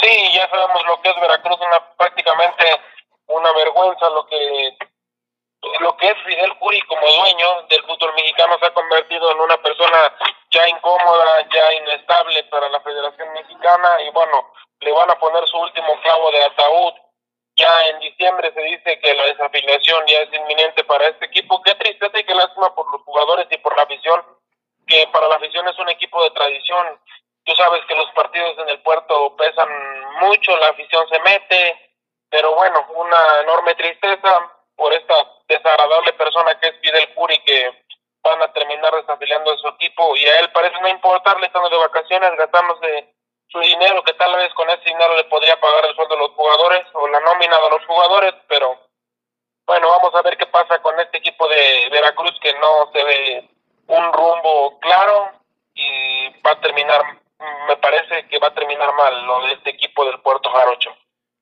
[0.01, 2.65] Sí, ya sabemos lo que es Veracruz, una, prácticamente
[3.29, 4.77] una vergüenza lo que
[5.81, 9.57] lo que es Fidel Curi como dueño del fútbol mexicano se ha convertido en una
[9.63, 10.13] persona
[10.51, 15.57] ya incómoda, ya inestable para la Federación Mexicana y bueno, le van a poner su
[15.59, 16.95] último clavo de ataúd.
[17.55, 21.63] Ya en diciembre se dice que la desafiliación ya es inminente para este equipo.
[21.63, 24.25] Qué tristeza y qué lástima por los jugadores y por la afición,
[24.87, 26.99] que para la afición es un equipo de tradición.
[27.45, 29.69] Tú sabes que los partidos en el puerto pesan
[30.21, 31.91] mucho, la afición se mete,
[32.31, 35.15] pero bueno, una enorme tristeza por esta
[35.49, 37.85] desagradable persona que es Fidel Curi que
[38.23, 41.77] van a terminar desafiliando a su equipo y a él parece no importarle estando de
[41.77, 43.15] vacaciones, gastándose
[43.49, 46.31] su dinero, que tal vez con ese dinero le podría pagar el sueldo de los
[46.31, 48.79] jugadores o la nómina de los jugadores, pero
[49.67, 53.49] bueno, vamos a ver qué pasa con este equipo de Veracruz que no se ve
[53.89, 55.33] un rumbo claro
[55.75, 57.03] y va a terminar,
[57.69, 60.97] me parece que va a terminar mal lo de este equipo del Puerto Jarocho.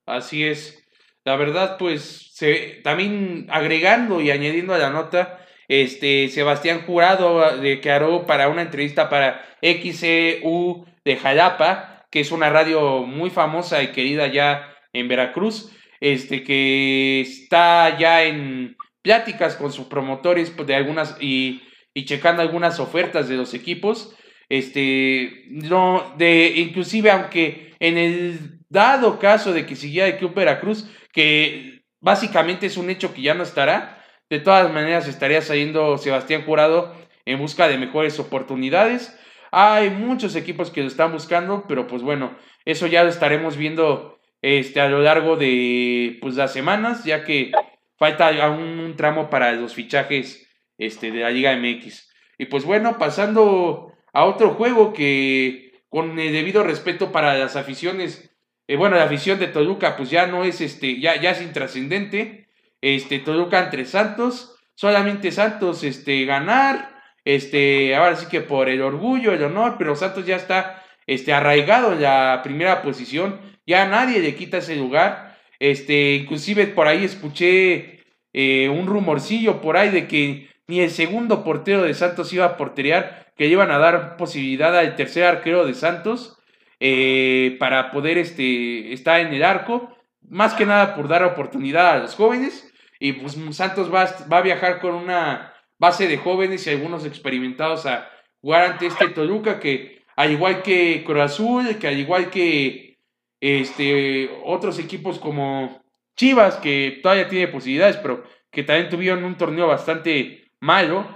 [0.05, 0.77] Así es.
[1.23, 8.25] La verdad, pues, se, también agregando y añadiendo a la nota, este, Sebastián Jurado declaró
[8.25, 14.27] para una entrevista para XCU de Jalapa, que es una radio muy famosa y querida
[14.27, 21.15] ya en Veracruz, este, que está ya en pláticas con sus promotores pues, de algunas
[21.21, 21.61] y,
[21.93, 24.15] y checando algunas ofertas de los equipos.
[24.49, 30.89] Este, no, de, inclusive aunque en el dado caso de que siguiera el Club Veracruz,
[31.11, 36.43] que básicamente es un hecho que ya no estará, de todas maneras estaría saliendo Sebastián
[36.45, 39.17] Jurado en busca de mejores oportunidades.
[39.51, 44.21] Hay muchos equipos que lo están buscando, pero pues bueno, eso ya lo estaremos viendo
[44.41, 47.51] este, a lo largo de pues, las semanas, ya que
[47.97, 52.09] falta aún un tramo para los fichajes este, de la Liga MX.
[52.37, 58.30] Y pues bueno, pasando a otro juego que con el debido respeto para las aficiones,
[58.71, 62.47] eh, bueno, la afición de Toluca pues ya no es, este, ya, ya es intrascendente.
[62.79, 69.33] Este, Toluca entre Santos, solamente Santos este, ganar, este, ahora sí que por el orgullo,
[69.33, 74.35] el honor, pero Santos ya está este, arraigado en la primera posición, ya nadie le
[74.35, 75.37] quita ese lugar.
[75.59, 81.43] Este, inclusive por ahí escuché eh, un rumorcillo por ahí de que ni el segundo
[81.43, 85.73] portero de Santos iba a porterear, que iban a dar posibilidad al tercer arquero de
[85.73, 86.37] Santos
[86.83, 89.95] eh, para poder este, estar en el arco,
[90.27, 92.73] más que nada por dar oportunidad a los jóvenes.
[92.99, 97.85] Y pues Santos va, va a viajar con una base de jóvenes y algunos experimentados
[97.85, 98.09] a
[98.41, 102.97] jugar ante este Toluca que al igual que Cruz Azul, que al igual que
[103.39, 105.83] este, otros equipos como
[106.15, 111.07] Chivas, que todavía tiene posibilidades, pero que también tuvieron un torneo bastante malo,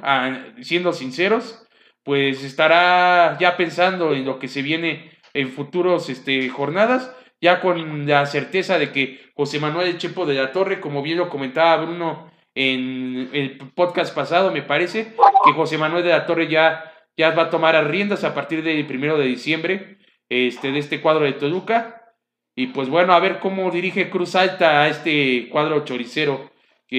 [0.62, 1.65] siendo sinceros,
[2.04, 8.08] pues estará ya pensando en lo que se viene en futuros este, jornadas, ya con
[8.08, 12.32] la certeza de que José Manuel Chepo de la Torre, como bien lo comentaba Bruno
[12.56, 15.13] en el podcast pasado, me parece,
[15.45, 18.63] que José Manuel de la Torre ya, ya va a tomar a riendas a partir
[18.63, 19.98] del primero de diciembre
[20.30, 22.02] este, de este cuadro de Toluca.
[22.56, 26.50] Y pues bueno, a ver cómo dirige Cruz Alta a este cuadro choricero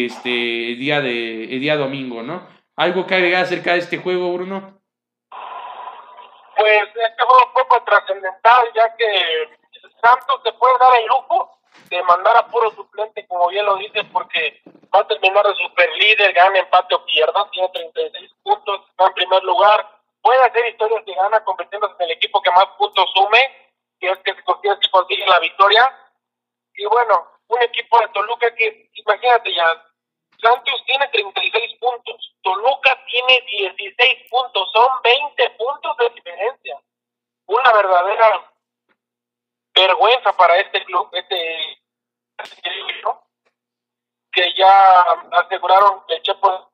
[0.05, 2.47] este el día de el día domingo, ¿no?
[2.77, 4.76] ¿Algo que agregar acerca de este juego, Bruno?
[6.57, 9.59] Pues este juego fue poco trascendental, ya que
[10.03, 11.59] Santos se puede dar el lujo
[11.91, 14.63] de mandar a puro suplente, como bien lo dices, porque
[14.95, 19.15] va a terminar de super líder, gana empate o pierda, tiene 36 puntos, está en
[19.15, 19.87] primer lugar,
[20.23, 24.19] puede hacer historias de gana convirtiéndose en el equipo que más puntos sume, que es
[24.19, 25.95] que, que consigue la victoria.
[26.75, 29.85] Y bueno, un equipo de Toluca que, imagínate ya,
[30.41, 36.81] Santos tiene 36 puntos, Toluca tiene 16 puntos, son 20 puntos de diferencia.
[37.47, 38.53] Una verdadera
[39.75, 41.73] vergüenza para este club, este,
[42.39, 42.71] este
[44.33, 46.71] que ya aseguraron que Chepo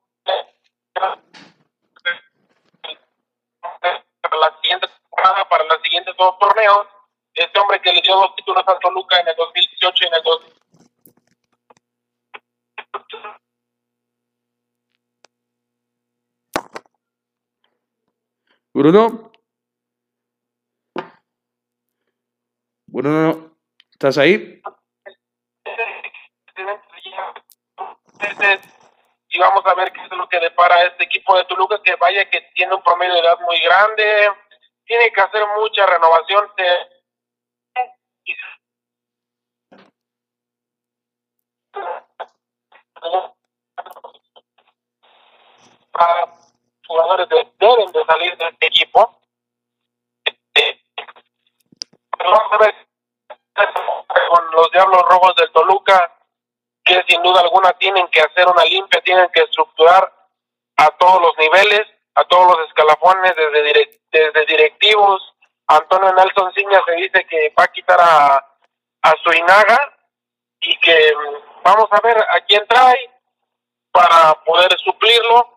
[4.21, 6.87] para la siguiente temporada, para los siguientes dos torneos,
[7.33, 10.23] este hombre que le dio dos títulos a Toluca en el 2018 y en el
[10.23, 10.62] 2019
[18.73, 19.31] Bruno.
[22.87, 23.55] Bruno,
[23.91, 24.61] ¿estás ahí?
[29.29, 32.27] Y vamos a ver qué es lo que depara este equipo de Toluca, que vaya
[32.29, 34.31] que tiene un promedio de edad muy grande,
[34.85, 36.51] tiene que hacer mucha renovación.
[45.91, 46.33] Para
[46.87, 49.19] jugadores deben de salir de este equipo.
[52.19, 52.75] vamos a ver
[54.29, 56.11] con los Diablos Rojos del Toluca,
[56.83, 60.11] que sin duda alguna tienen que hacer una limpia, tienen que estructurar
[60.77, 65.33] a todos los niveles, a todos los escalafones, desde, desde directivos.
[65.67, 68.35] Antonio Nelson Ciña se dice que va a quitar a,
[69.03, 69.97] a Suinaga
[70.61, 73.09] y que mm, vamos a ver a quién trae
[73.91, 75.52] para poder suplirlo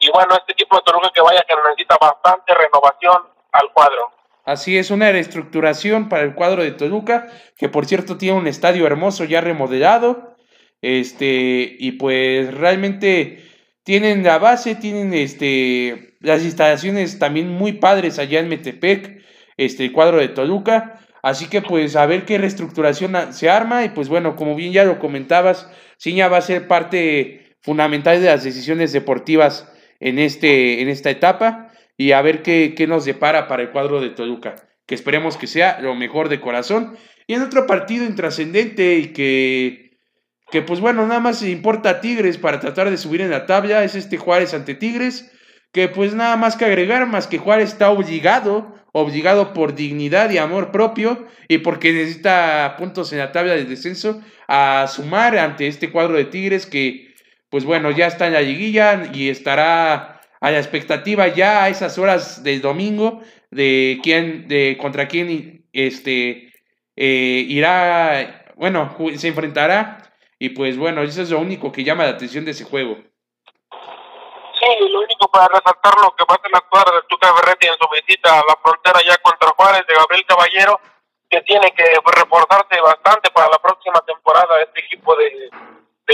[0.00, 4.10] y bueno, este equipo de Toluca que vaya que necesita bastante renovación al cuadro.
[4.44, 8.86] Así es, una reestructuración para el cuadro de Toluca, que por cierto tiene un estadio
[8.86, 10.36] hermoso ya remodelado.
[10.82, 13.44] Este, y pues realmente
[13.82, 19.22] tienen la base, tienen este, las instalaciones también muy padres allá en Metepec,
[19.58, 20.98] este, el cuadro de Toluca.
[21.22, 24.84] Así que pues a ver qué reestructuración se arma y pues bueno, como bien ya
[24.84, 29.69] lo comentabas, Ciña va a ser parte fundamental de las decisiones deportivas
[30.00, 34.00] en, este, en esta etapa y a ver qué, qué nos depara para el cuadro
[34.00, 36.96] de Toluca, que esperemos que sea lo mejor de corazón.
[37.26, 39.98] Y en otro partido intrascendente y que,
[40.50, 43.84] que pues bueno, nada más importa a Tigres para tratar de subir en la tabla,
[43.84, 45.30] es este Juárez ante Tigres,
[45.72, 50.38] que pues nada más que agregar, más que Juárez está obligado, obligado por dignidad y
[50.38, 55.92] amor propio y porque necesita puntos en la tabla de descenso a sumar ante este
[55.92, 57.09] cuadro de Tigres que
[57.50, 61.98] pues bueno, ya está en la liguilla y estará a la expectativa ya a esas
[61.98, 66.52] horas del domingo de quién, de contra quién este,
[66.96, 69.98] eh, irá, bueno, se enfrentará
[70.38, 72.96] y pues bueno, eso es lo único que llama la atención de ese juego.
[74.60, 77.66] Sí, lo único para resaltar lo que va a ser la cuadra de Tuca Ferretti
[77.66, 80.80] en su visita a la frontera ya contra Juárez de Gabriel Caballero,
[81.28, 81.84] que tiene que
[82.16, 85.50] reforzarse bastante para la próxima temporada este equipo de,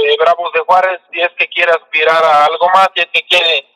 [0.02, 3.22] de Bravos de Juárez, si es que quiere aspirar a algo más, si es que
[3.22, 3.66] quiere,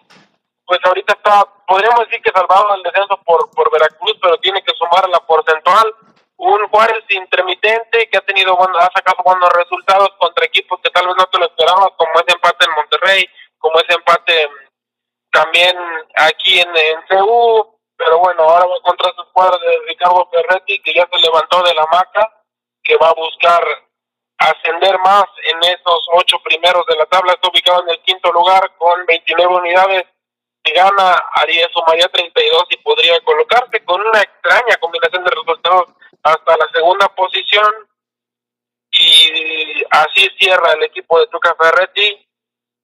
[0.65, 4.73] pues ahorita está, podríamos decir que salvado el descenso por, por Veracruz, pero tiene que
[4.77, 5.95] sumar la porcentual.
[6.37, 11.17] Un Juárez intermitente que ha tenido ha sacado buenos resultados contra equipos que tal vez
[11.19, 13.29] no te lo esperabas, como ese empate en Monterrey,
[13.59, 14.49] como ese empate
[15.31, 15.77] también
[16.17, 20.95] aquí en, en CU, pero bueno, ahora va contra su cuadra de Ricardo Ferretti, que
[20.95, 22.43] ya se levantó de la maca,
[22.83, 23.63] que va a buscar
[24.41, 28.73] ascender más en esos ocho primeros de la tabla, está ubicado en el quinto lugar
[28.79, 30.07] con 29 unidades,
[30.65, 35.89] si gana haría sumaría 32 y podría colocarse con una extraña combinación de resultados
[36.23, 37.73] hasta la segunda posición.
[38.93, 42.27] Y así cierra el equipo de Tuca Ferretti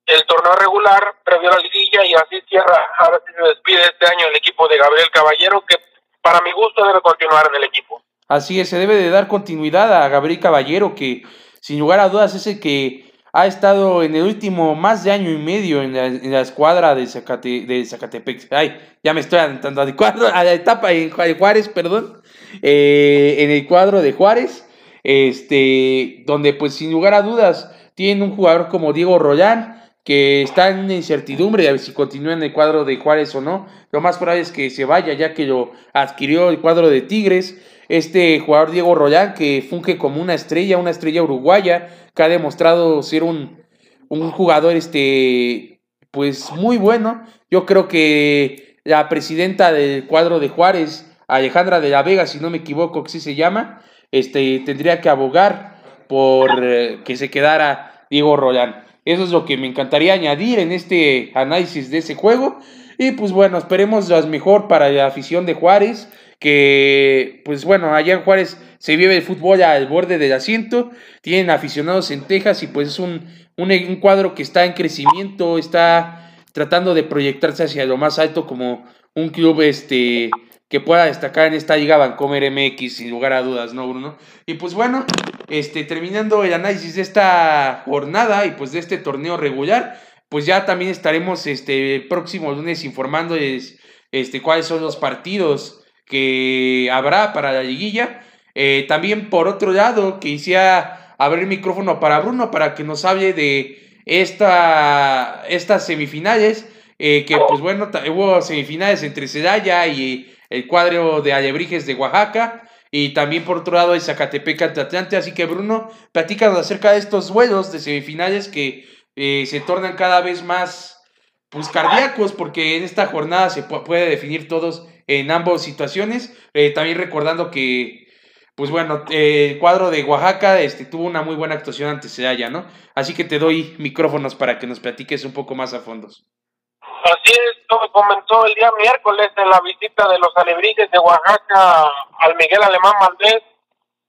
[0.06, 4.06] el torneo regular previo a la liguilla y así cierra, ahora sí se despide este
[4.06, 5.76] año el equipo de Gabriel Caballero que
[6.22, 8.00] para mi gusto debe continuar en el equipo.
[8.28, 11.22] Así es, se debe de dar continuidad a Gabriel Caballero que
[11.66, 15.36] sin lugar a dudas es que ha estado en el último más de año y
[15.36, 18.46] medio en la, en la escuadra de, Zacate, de Zacatepec.
[18.52, 22.22] Ay, ya me estoy adelantando a, cuadro, a la etapa en Juárez, perdón.
[22.62, 24.64] Eh, en el cuadro de Juárez,
[25.02, 30.68] este, donde pues sin lugar a dudas tiene un jugador como Diego Rollán, que está
[30.68, 33.66] en incertidumbre de si continúa en el cuadro de Juárez o no.
[33.90, 37.56] Lo más probable es que se vaya ya que lo adquirió el cuadro de Tigres.
[37.88, 43.02] Este jugador Diego Rollán que funge como una estrella, una estrella uruguaya, que ha demostrado
[43.02, 43.62] ser un,
[44.08, 47.22] un jugador este, pues muy bueno.
[47.50, 52.50] Yo creo que la presidenta del cuadro de Juárez, Alejandra de la Vega, si no
[52.50, 55.76] me equivoco, que sí se llama, este, tendría que abogar
[56.08, 58.84] por eh, que se quedara Diego Rollán.
[59.04, 62.58] Eso es lo que me encantaría añadir en este análisis de ese juego.
[62.98, 68.22] Y pues bueno, esperemos lo mejor para la afición de Juárez, que pues bueno, allá
[68.24, 70.90] Juárez se vive el fútbol al borde del asiento,
[71.22, 75.58] tienen aficionados en Texas y pues es un, un, un cuadro que está en crecimiento,
[75.58, 80.30] está tratando de proyectarse hacia lo más alto como un club este
[80.68, 84.18] que pueda destacar en esta Liga Vancomer MX, sin lugar a dudas, ¿no, Bruno?
[84.46, 85.06] Y pues bueno,
[85.48, 90.66] este, terminando el análisis de esta jornada y pues de este torneo regular, pues ya
[90.66, 93.78] también estaremos este el próximo lunes informándoles
[94.10, 98.22] este, cuáles son los partidos que habrá para la liguilla.
[98.54, 103.32] Eh, también por otro lado, quisiera abrir el micrófono para Bruno para que nos hable
[103.32, 111.20] de esta, estas semifinales, eh, que pues bueno, hubo semifinales entre Celaya y el cuadro
[111.22, 115.16] de Alebrijes de Oaxaca y también por otro lado el Zacatepec ante Atlante.
[115.16, 120.20] Así que Bruno, platícanos acerca de estos vuelos de semifinales que eh, se tornan cada
[120.20, 121.02] vez más
[121.50, 126.36] pues, cardíacos porque en esta jornada se puede definir todos en ambas situaciones.
[126.54, 128.08] Eh, también recordando que,
[128.54, 132.66] pues bueno, el cuadro de Oaxaca este, tuvo una muy buena actuación ante Celaya, ¿no?
[132.94, 136.08] Así que te doy micrófonos para que nos platiques un poco más a fondo.
[136.08, 141.90] Así es, todo comenzó el día miércoles en la visita de los alebrijes de Oaxaca
[142.18, 143.42] al Miguel Alemán Valdés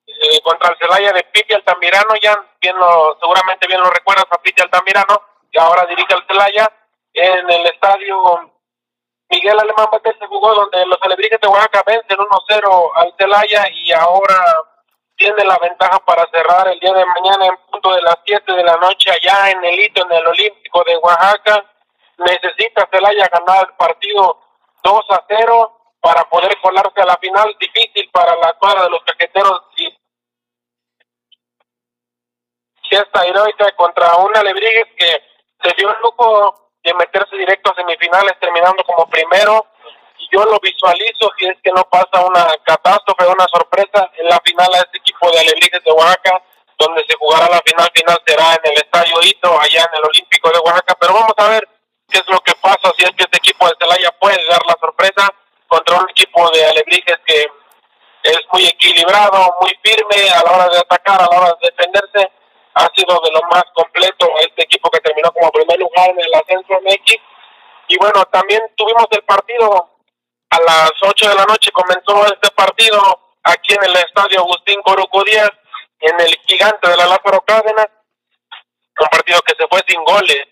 [0.07, 4.41] eh, contra el Celaya de Piti Altamirano, ya bien lo, seguramente bien lo recuerdas a
[4.41, 6.71] Piti Altamirano, que ahora dirige al Celaya
[7.13, 8.56] en el estadio
[9.29, 13.91] Miguel Alemán Valdés se jugó donde los alebrijes de Oaxaca vencen 1-0 al Celaya y
[13.91, 14.63] ahora
[15.15, 18.63] tiene la ventaja para cerrar el día de mañana en punto de las 7 de
[18.63, 21.65] la noche allá en el hito en el Olímpico de Oaxaca
[22.17, 24.39] necesita Celaya ganar el partido
[24.83, 27.55] 2 a 0 para poder colarse a la final.
[27.59, 29.97] Difícil para la cuadra de los caqueteros y
[32.89, 35.21] esta heroica contra una Alebrigues que
[35.61, 39.67] se dio el lujo de meterse directo a semifinales terminando como primero
[40.17, 44.39] y yo lo visualizo si es que no pasa una catástrofe, una sorpresa en la
[44.43, 46.41] final a este equipo de Alebrigues de Oaxaca
[46.79, 50.49] donde se jugará la final final será en el Estadio Hito allá en el Olímpico
[50.49, 51.67] de Oaxaca pero vamos a ver
[52.09, 54.77] qué es lo que pasa, si es que este equipo de Celaya puede dar la
[54.79, 55.27] sorpresa
[55.67, 57.47] contra un equipo de Alebrijes que
[58.23, 62.31] es muy equilibrado, muy firme a la hora de atacar, a la hora de defenderse.
[62.77, 66.33] Ha sido de lo más completo este equipo que terminó como primer lugar en el
[66.35, 67.15] ascenso MX.
[67.87, 69.89] Y bueno, también tuvimos el partido
[70.49, 72.99] a las 8 de la noche, comenzó este partido
[73.43, 75.49] aquí en el estadio Agustín Coruco Díaz,
[76.01, 77.87] en el gigante de la Lázaro Cárdenas.
[78.99, 80.43] Un partido que se fue sin goles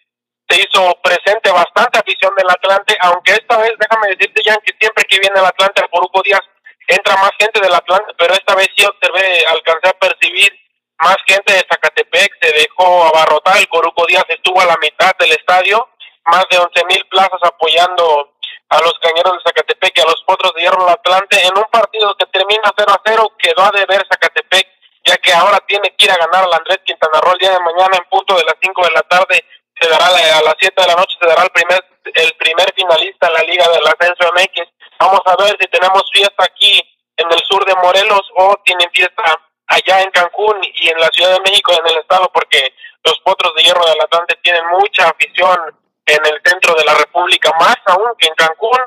[0.47, 5.03] se hizo presente bastante afición del Atlante, aunque esta vez, déjame decirte, Jan, que siempre
[5.05, 6.41] que viene el Atlante al Poruco Díaz,
[6.87, 10.64] entra más gente del Atlante, pero esta vez sí observé, alcancé a percibir
[10.99, 15.31] más gente de Zacatepec, se dejó abarrotar, el Coruco Díaz estuvo a la mitad del
[15.31, 15.89] estadio
[16.25, 18.33] más de 11 mil plazas apoyando
[18.69, 22.15] a los cañeros de Zacatepec y a los potros de hierro Atlante en un partido
[22.17, 24.67] que termina 0 a 0, quedó a deber Zacatepec,
[25.05, 27.59] ya que ahora tiene que ir a ganar al Andrés Quintana Roo el día de
[27.59, 29.45] mañana en punto de las 5 de la tarde,
[29.79, 33.27] se dará a las 7 de la noche, se dará el primer, el primer finalista
[33.27, 34.71] en la Liga del Ascenso MX.
[34.99, 36.81] Vamos a ver si tenemos fiesta aquí
[37.17, 39.23] en el sur de Morelos o tienen fiesta
[39.67, 43.53] allá en Cancún y en la Ciudad de México, en el estado, porque los potros
[43.55, 45.57] de hierro del Atlante tienen mucha afición
[46.05, 48.79] en el centro de la República, más aún que en Cancún.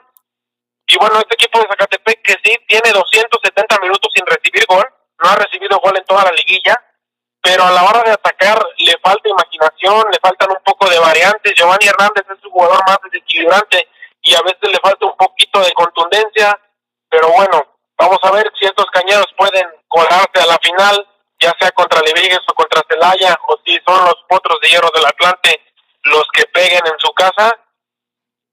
[0.87, 4.85] Y bueno, este equipo de Zacatepec que sí tiene 270 minutos sin recibir gol,
[5.23, 6.83] no ha recibido gol en toda la liguilla,
[7.43, 11.55] pero a la hora de atacar le falta imaginación, le faltan un poco de variantes.
[11.55, 13.89] Giovanni Hernández es su jugador más desequilibrante
[14.23, 16.59] y a veces le falta un poquito de contundencia,
[17.09, 21.07] pero bueno, vamos a ver si estos cañeros pueden colarse a la final,
[21.41, 25.05] ya sea contra Levíguez o contra Celaya, o si son los potros de hierro del
[25.05, 25.61] Atlante
[26.05, 27.59] los que peguen en su casa.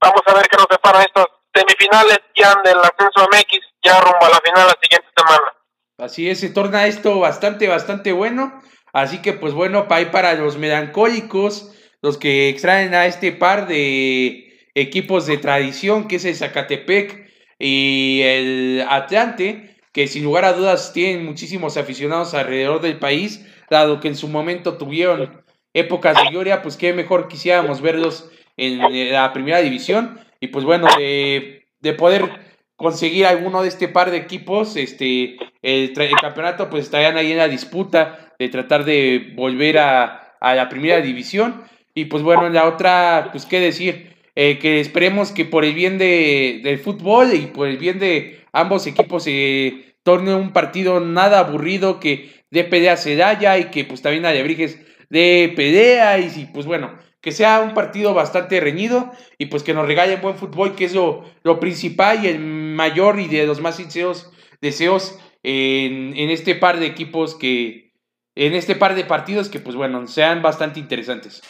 [0.02, 4.30] Vamos a ver qué nos depara estas semifinales ya del ascenso MX, ya rumbo a
[4.30, 5.54] la final la siguiente semana.
[5.98, 8.62] Así es, se torna esto bastante, bastante bueno.
[8.92, 11.72] Así que, pues bueno, para, para los melancólicos,
[12.02, 17.25] los que extraen a este par de equipos de tradición, que es el Zacatepec
[17.60, 24.00] y el Atlante, que sin lugar a dudas tienen muchísimos aficionados alrededor del país, dado
[24.00, 25.44] que en su momento tuvieron
[25.74, 30.20] épocas de gloria, pues qué mejor quisiéramos verlos en la primera división.
[30.40, 31.66] Y pues bueno, de,
[31.98, 32.30] poder
[32.76, 37.48] conseguir alguno de este par de equipos, este, el, campeonato, pues estarían ahí en la
[37.48, 41.64] disputa de tratar de volver a, a la primera división.
[41.94, 45.74] Y pues bueno, en la otra, pues qué decir, eh, que esperemos que por el
[45.74, 51.00] bien de, del fútbol y por el bien de ambos equipos se torne un partido
[51.00, 54.80] nada aburrido, que dé pelea Sedaya y que pues también a Lebrijes
[55.10, 59.88] de pelea y pues bueno, que sea un partido bastante reñido y pues que nos
[59.88, 61.24] regalen buen fútbol, que es lo,
[61.60, 64.32] principal y el mayor y de los más sinceros
[64.62, 67.94] deseos en, en, este par de equipos que,
[68.36, 71.42] en este par de partidos que pues bueno, sean bastante interesantes.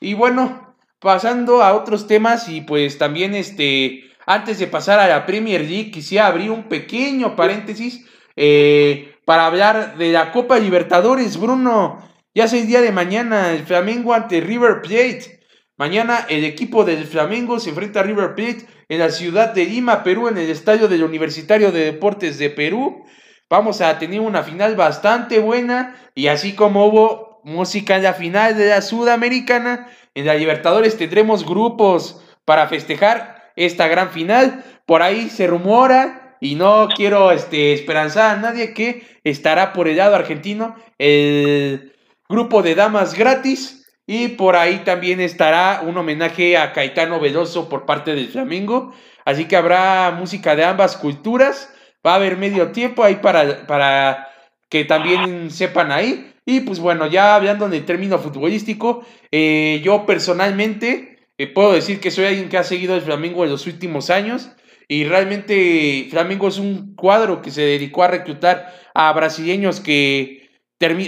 [0.00, 0.71] Y bueno,
[1.02, 5.90] pasando a otros temas y pues también este, antes de pasar a la Premier League,
[5.90, 11.98] quisiera abrir un pequeño paréntesis eh, para hablar de la Copa Libertadores, Bruno.
[12.34, 15.40] Ya es el día de mañana, el Flamengo ante River Plate.
[15.76, 20.04] Mañana el equipo del Flamengo se enfrenta a River Plate en la ciudad de Lima,
[20.04, 23.04] Perú, en el estadio del Universitario de Deportes de Perú.
[23.50, 28.56] Vamos a tener una final bastante buena y así como hubo música en la final
[28.56, 34.64] de la Sudamericana, en la Libertadores tendremos grupos para festejar esta gran final.
[34.86, 39.96] Por ahí se rumora y no quiero este, esperanzar a nadie que estará por el
[39.98, 41.94] lado argentino el
[42.28, 43.78] grupo de damas gratis.
[44.04, 48.92] Y por ahí también estará un homenaje a Caetano Veloso por parte del Flamengo.
[49.24, 51.72] Así que habrá música de ambas culturas.
[52.04, 54.31] Va a haber medio tiempo ahí para, para
[54.72, 56.32] que también sepan ahí.
[56.46, 62.00] Y pues bueno, ya hablando en el término futbolístico, eh, yo personalmente eh, puedo decir
[62.00, 64.50] que soy alguien que ha seguido el Flamengo en los últimos años.
[64.88, 70.48] Y realmente Flamengo es un cuadro que se dedicó a reclutar a brasileños que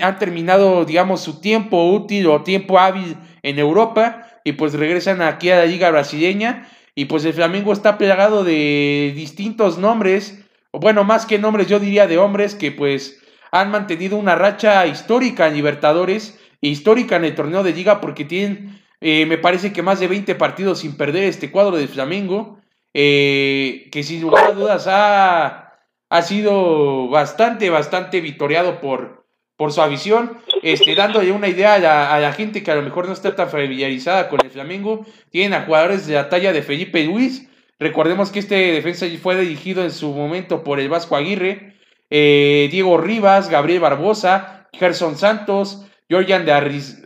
[0.02, 5.48] han terminado, digamos, su tiempo útil o tiempo hábil en Europa y pues regresan aquí
[5.48, 11.02] a la liga brasileña y pues el Flamengo está plagado de distintos nombres, o bueno,
[11.02, 13.23] más que nombres, yo diría de hombres que pues
[13.54, 18.24] han mantenido una racha histórica en Libertadores e histórica en el torneo de liga porque
[18.24, 22.58] tienen, eh, me parece que más de 20 partidos sin perder este cuadro del Flamengo,
[22.92, 25.72] eh, que sin lugar a dudas ha,
[26.10, 29.24] ha sido bastante, bastante victoriado por,
[29.56, 33.12] por su afición, este, dándole una idea a la, gente que a lo mejor no
[33.12, 35.06] está tan familiarizada con el Flamengo.
[35.30, 37.48] Tienen a jugadores de la talla de Felipe Luis.
[37.78, 41.73] Recordemos que este defensa fue dirigido en su momento por el Vasco Aguirre.
[42.16, 46.52] Eh, Diego Rivas, Gabriel Barbosa, Gerson Santos, Georgian de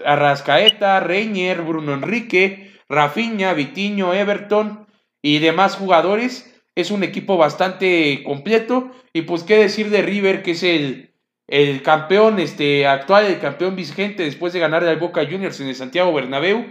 [0.04, 4.86] Arrascaeta, Reiner, Bruno Enrique, Rafinha, Vitiño, Everton
[5.22, 6.60] y demás jugadores.
[6.74, 8.90] Es un equipo bastante completo.
[9.14, 11.14] Y pues qué decir de River, que es el,
[11.46, 15.74] el campeón este, actual, el campeón vigente después de ganar al Boca Juniors en el
[15.74, 16.66] Santiago Bernabéu.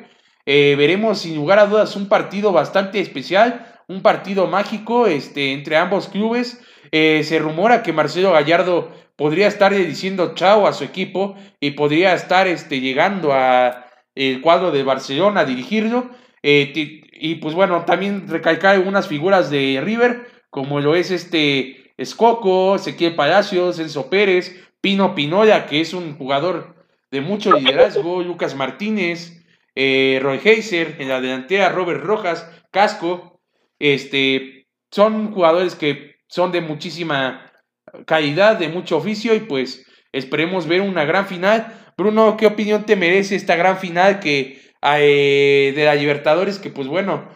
[0.45, 5.75] Eh, veremos sin lugar a dudas un partido bastante especial, un partido mágico este, entre
[5.77, 6.61] ambos clubes.
[6.91, 12.13] Eh, se rumora que Marcelo Gallardo podría estar diciendo chao a su equipo y podría
[12.13, 13.85] estar este, llegando a
[14.15, 16.09] el cuadro de Barcelona a dirigirlo.
[16.43, 22.75] Eh, y pues bueno, también recalcar algunas figuras de River, como lo es este Escoco,
[22.75, 26.75] Ezequiel Palacios, Enzo Pérez, Pino Pinoya, que es un jugador
[27.11, 29.43] de mucho liderazgo, Lucas Martínez,
[29.75, 33.41] eh, Roy Heiser, en la delantera Robert Rojas, Casco,
[33.79, 37.51] este, son jugadores que son de muchísima
[38.05, 41.73] calidad, de mucho oficio y pues esperemos ver una gran final.
[41.97, 46.59] Bruno, ¿qué opinión te merece esta gran final que eh, de la Libertadores?
[46.59, 47.27] Que pues bueno,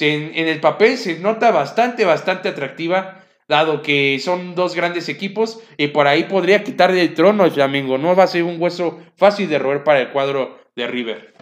[0.00, 5.88] en, el papel se nota bastante, bastante atractiva dado que son dos grandes equipos y
[5.88, 7.96] por ahí podría quitarle el trono al Flamengo.
[7.96, 11.32] No va a ser un hueso fácil de roer para el cuadro de River.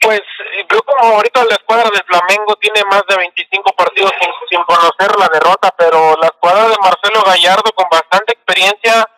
[0.00, 0.22] Pues
[0.68, 4.12] yo como ahorita la escuadra del Flamengo tiene más de 25 partidos
[4.50, 9.08] sin, conocer la derrota, pero la escuadra de Marcelo Gallardo con bastante experiencia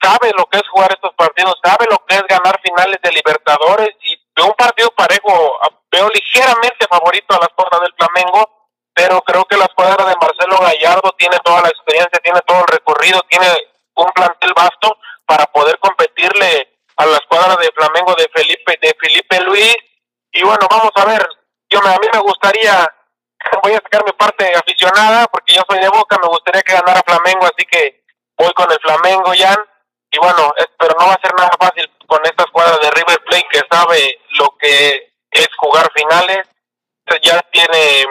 [0.00, 3.90] sabe lo que es jugar estos partidos, sabe lo que es ganar finales de Libertadores
[4.04, 5.58] y de un partido parejo
[5.90, 8.64] veo ligeramente favorito a la escuadra del Flamengo
[8.94, 12.68] pero creo que la escuadra de Marcelo Gallardo tiene toda la experiencia, tiene todo el
[12.68, 13.46] recorrido, tiene
[13.96, 19.40] un plantel vasto para poder competirle a la escuadra de Flamengo de Felipe de Felipe
[19.40, 19.76] Luis
[20.34, 21.26] y bueno vamos a ver.
[21.70, 22.86] Yo a mí me gustaría
[23.62, 27.02] voy a sacar mi parte aficionada porque yo soy de Boca me gustaría que ganara
[27.06, 28.04] Flamengo así que
[28.36, 29.58] voy con el Flamengo Jan.
[30.10, 33.48] Y bueno pero no va a ser nada fácil con esta escuadra de River Plate
[33.50, 36.46] que sabe lo que es jugar finales.
[37.22, 38.06] Ya tiene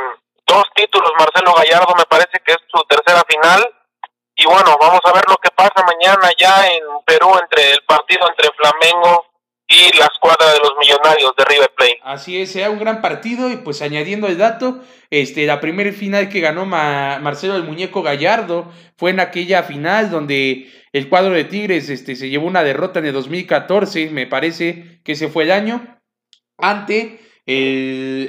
[0.45, 3.67] dos títulos Marcelo Gallardo, me parece que es su tercera final.
[4.35, 8.27] Y bueno, vamos a ver lo que pasa mañana ya en Perú entre el partido
[8.27, 9.32] entre Flamengo
[9.67, 11.99] y la escuadra de los millonarios de River Plate.
[12.03, 16.41] Así es, un gran partido y pues añadiendo el dato, este, la primera final que
[16.41, 22.15] ganó Marcelo el Muñeco Gallardo fue en aquella final donde el cuadro de Tigres este,
[22.15, 25.99] se llevó una derrota en el 2014, me parece que ese fue el año,
[26.57, 27.19] ante,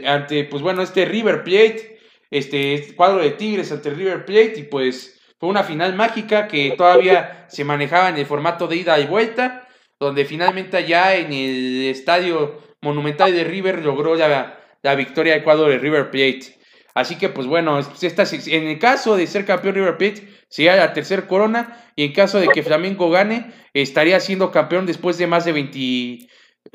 [0.06, 1.94] ante pues bueno, este River Plate
[2.34, 7.46] este cuadro de Tigres ante River Plate y pues fue una final mágica que todavía
[7.48, 9.63] se manejaba en el formato de ida y vuelta,
[10.04, 15.68] donde finalmente ya en el estadio monumental de River logró la, la victoria del cuadro
[15.68, 16.58] de River Plate.
[16.94, 20.92] Así que pues bueno, esta, en el caso de ser campeón River Plate sería la
[20.92, 25.44] tercera corona y en caso de que Flamengo gane estaría siendo campeón después de más
[25.44, 26.28] de 20,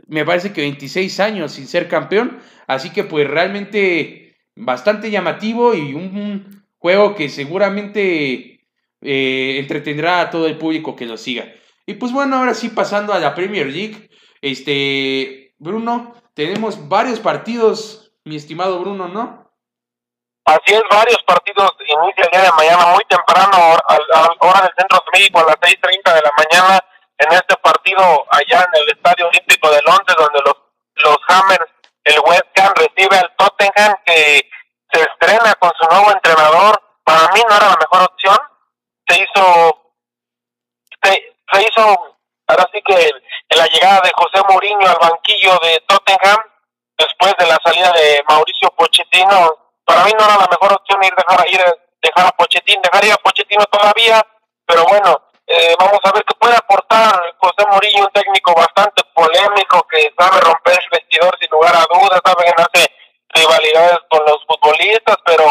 [0.07, 2.39] me parece que 26 años sin ser campeón.
[2.67, 8.61] Así que pues realmente bastante llamativo y un, juego que seguramente
[9.01, 11.53] eh, entretendrá a todo el público que lo siga.
[11.89, 14.11] Y pues bueno, ahora sí pasando a la Premier League,
[14.43, 19.51] este, Bruno, tenemos varios partidos, mi estimado Bruno, ¿no?
[20.45, 24.75] Así es, varios partidos inicia el día de mañana muy temprano, a, la hora del
[24.77, 26.79] centro de México, a las 6.30 de la mañana,
[27.17, 30.57] en este partido allá en el Estadio Olímpico de Londres, donde los,
[30.93, 31.71] los Hammers
[32.03, 34.47] el West Ham recibe al Tottenham que
[34.93, 36.79] se estrena con su nuevo entrenador.
[37.03, 38.37] Para mí no era la mejor opción.
[39.07, 39.88] Se hizo,
[41.81, 43.11] ahora sí que
[43.55, 46.39] la llegada de José Mourinho al banquillo de Tottenham
[46.97, 49.55] después de la salida de Mauricio Pochettino.
[49.85, 51.61] Para mí no era la mejor opción ir dejar ir
[52.01, 54.25] dejar a Pochettino, dejar ir a Pochettino todavía,
[54.65, 59.85] pero bueno, eh, vamos a ver qué puede aportar José Murillo, un técnico bastante polémico
[59.89, 62.91] que sabe romper el vestidor sin lugar a dudas, sabe ganarse
[63.29, 65.45] rivalidades con los futbolistas, pero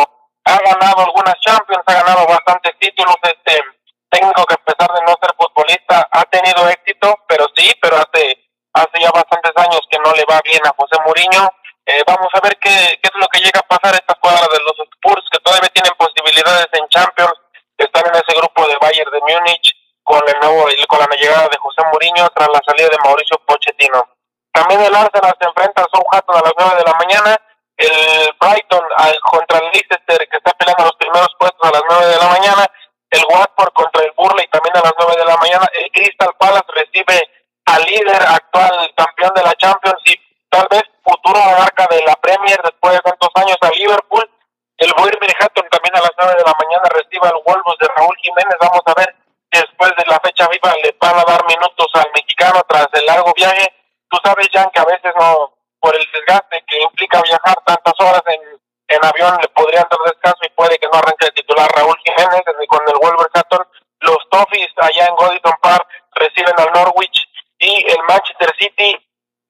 [0.45, 3.17] ha ganado algunas Champions, ha ganado bastantes títulos.
[3.23, 3.63] Este
[4.11, 8.49] técnico que a pesar de no ser futbolista ha tenido éxito, pero sí, pero hace
[8.73, 11.51] hace ya bastantes años que no le va bien a José Mourinho.
[11.87, 14.61] Eh, vamos a ver qué, qué es lo que llega a pasar esta cuadra de
[14.61, 17.33] los Spurs, que todavía tienen posibilidades en Champions,
[17.79, 21.57] están en ese grupo de Bayern de Múnich con el nuevo con la llegada de
[21.59, 24.05] José Mourinho tras la salida de Mauricio Pochettino.
[24.53, 27.37] También el Arsenal se enfrenta a Southampton a las 9 de la mañana,
[27.77, 28.85] el Brighton
[29.31, 32.67] contra el Leicester que está peleando los primeros puestos a las 9 de la mañana,
[33.11, 36.67] el Watford contra el Burley también a las 9 de la mañana, el Crystal Palace
[36.75, 37.31] recibe
[37.65, 40.17] al líder actual campeón de la Champions y
[40.51, 44.31] tal vez futuro monarca de la Premier después de tantos años a Liverpool.
[44.79, 48.57] El Wolverhampton también a las 9 de la mañana recibe al Wolves de Raúl Jiménez.
[48.61, 49.17] Vamos a ver
[49.51, 53.33] después de la fecha viva le van a dar minutos al mexicano tras el largo
[53.35, 53.73] viaje.
[54.09, 58.23] Tú sabes, Jan, que a veces no, por el desgaste que implica viajar tantas horas
[58.27, 58.41] en,
[58.89, 62.43] en avión, le podrían dar descanso y puede que no arranque el titular Raúl Jiménez
[62.69, 63.67] con el Wolverhampton.
[64.01, 67.29] Los Toffees allá en Goodison Park reciben al Norwich
[67.59, 68.97] y el Manchester City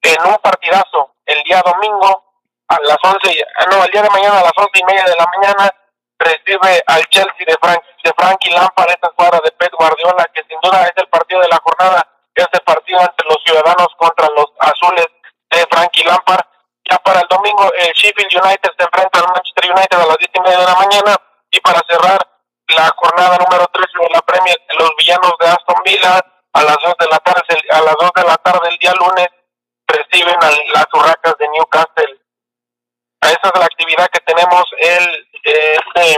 [0.01, 2.23] en un partidazo el día domingo
[2.67, 5.25] a las 11, no, el día de mañana a las once y media de la
[5.35, 5.73] mañana
[6.19, 10.59] recibe al Chelsea de, Frank, de Frankie Lampard, esta escuadra de Pep Guardiola, que sin
[10.61, 15.07] duda es el partido de la jornada, este partido entre los ciudadanos contra los azules
[15.49, 16.45] de Frankie Lampard.
[16.89, 20.31] Ya para el domingo, el Sheffield United se enfrenta al Manchester United a las diez
[20.33, 21.15] y media de la mañana.
[21.51, 22.19] Y para cerrar
[22.67, 26.21] la jornada número 13 de la Premier, los villanos de Aston Villa
[26.53, 29.27] a las dos de la tarde, a las 2 de la tarde el día lunes
[29.87, 32.19] reciben a las Urracas de Newcastle.
[33.21, 36.17] Esa es la actividad que tenemos el este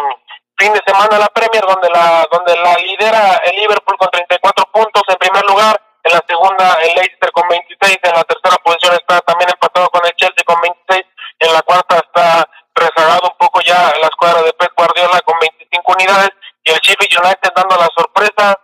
[0.58, 5.04] fin de semana la Premier, donde la donde la lidera el Liverpool con 34 puntos
[5.08, 9.22] en primer lugar, en la segunda el Leicester con 26, en la tercera posición está
[9.22, 11.06] también empatado con el Chelsea con 26,
[11.40, 15.94] en la cuarta está rezagado un poco ya la escuadra de Pep Guardiola con 25
[15.94, 16.32] unidades
[16.64, 18.60] y el Sheffield United dando la sorpresa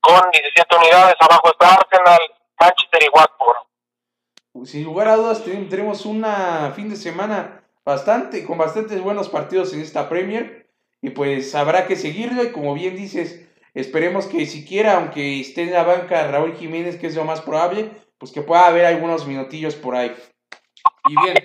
[0.00, 2.20] con 17 unidades, abajo está Arsenal,
[2.60, 3.68] Manchester y Watford.
[4.64, 9.80] Sin lugar a dudas tenemos una fin de semana bastante, con bastantes buenos partidos en
[9.80, 10.68] esta Premier.
[11.00, 12.42] Y pues habrá que seguirlo.
[12.42, 17.06] Y como bien dices, esperemos que siquiera, aunque esté en la banca Raúl Jiménez, que
[17.06, 20.14] es lo más probable, pues que pueda haber algunos minutillos por ahí.
[21.08, 21.36] Y bien,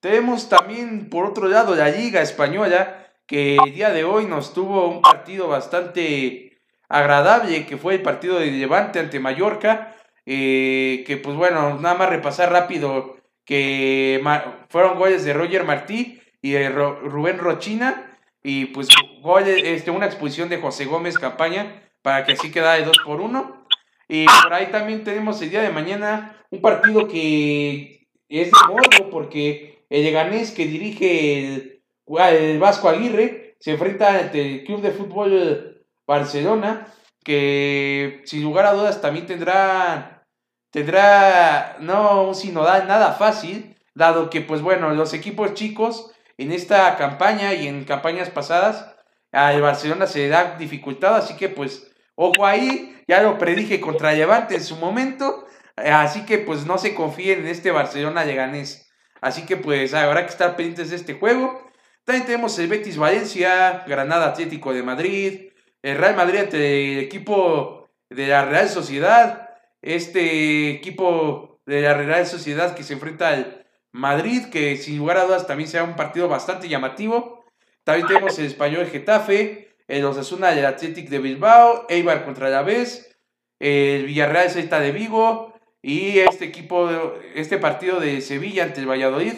[0.00, 4.88] tenemos también por otro lado la Liga Española, que el día de hoy nos tuvo
[4.88, 9.96] un partido bastante agradable, que fue el partido de Levante ante Mallorca.
[10.26, 14.20] Eh, que pues bueno, nada más repasar rápido que
[14.68, 18.15] fueron goles de Roger Martí y de Rubén Rochina
[18.46, 18.86] y pues
[19.22, 23.20] goles, este, una exposición de José Gómez Campaña para que así quedara de 2 por
[23.20, 23.66] 1.
[24.08, 29.10] Y por ahí también tenemos el día de mañana un partido que es de morbo
[29.10, 34.92] porque el Leganés que dirige el, el Vasco Aguirre se enfrenta ante el Club de
[34.92, 36.86] Fútbol Barcelona
[37.24, 40.24] que sin lugar a dudas también tendrá
[40.70, 46.96] tendrá no un sinodal nada fácil, dado que, pues bueno, los equipos chicos en esta
[46.96, 48.94] campaña y en campañas pasadas,
[49.32, 54.12] al Barcelona se le da dificultad, así que pues, ojo ahí, ya lo predije contra
[54.12, 58.90] Levante en su momento, así que pues no se confíen en este Barcelona Leganés.
[59.20, 61.70] Así que pues habrá que estar pendientes de este juego.
[62.04, 65.50] También tenemos el Betis Valencia, Granada Atlético de Madrid,
[65.82, 69.50] el Real Madrid ante el equipo de la Real Sociedad,
[69.82, 73.65] este equipo de la Real Sociedad que se enfrenta al
[73.96, 77.44] Madrid, que sin lugar a dudas también será un partido bastante llamativo.
[77.84, 83.16] También tenemos el Español Getafe, el Osasuna del Athletic de Bilbao, Eibar contra la Vez,
[83.58, 86.90] el Villarreal Celta de Vigo y este equipo,
[87.34, 89.34] este partido de Sevilla ante el Valladolid,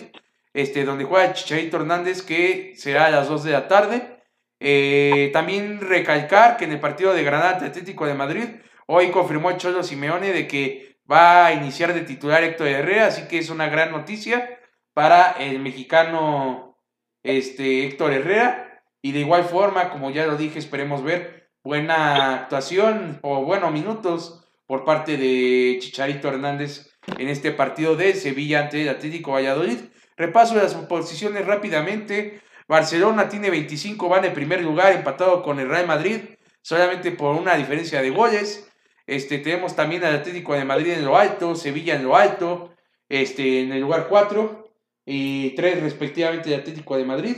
[0.54, 4.22] este, donde juega Chicharito Hernández, que será a las 2 de la tarde.
[4.60, 8.48] Eh, también recalcar que en el partido de Granada Atlético de Madrid
[8.90, 13.38] Hoy confirmó Cholo Simeone de que va a iniciar de titular Héctor Herrera, así que
[13.38, 14.58] es una gran noticia
[14.92, 16.78] para el mexicano
[17.22, 18.82] este, Héctor Herrera.
[19.00, 24.44] Y de igual forma, como ya lo dije, esperemos ver buena actuación o buenos minutos
[24.66, 29.78] por parte de Chicharito Hernández en este partido de Sevilla ante el Atlético Valladolid.
[30.16, 32.40] Repaso las posiciones rápidamente.
[32.66, 36.20] Barcelona tiene 25, va en primer lugar, empatado con el Real Madrid,
[36.60, 38.67] solamente por una diferencia de goles.
[39.08, 42.74] Este, tenemos también al Atlético de Madrid en lo alto, Sevilla en lo alto,
[43.08, 44.70] este, en el lugar 4
[45.06, 47.36] y 3 respectivamente el Atlético de Madrid.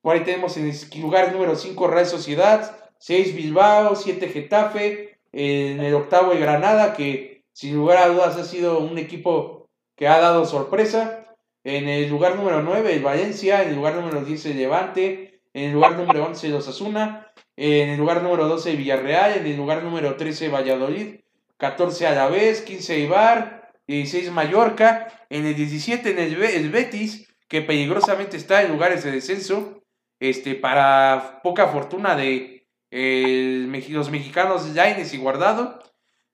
[0.00, 5.80] Por ahí tenemos en el lugar número 5 Real Sociedad, 6 Bilbao, 7 Getafe, en
[5.80, 10.18] el octavo de Granada, que sin lugar a dudas ha sido un equipo que ha
[10.20, 11.36] dado sorpresa.
[11.64, 15.64] En el lugar número 9 el Valencia, en el lugar número 10 el Levante, en
[15.64, 17.27] el lugar número 11 los Asuna,
[17.60, 21.16] en el lugar número 12 Villarreal, en el lugar número 13 Valladolid,
[21.56, 28.62] 14 Alavés, 15 Ibar, 16 Mallorca, en el 17 en el, Betis, que peligrosamente está
[28.62, 29.82] en lugares de descenso,
[30.20, 35.80] este, para poca fortuna de los mexicanos Laines y Guardado.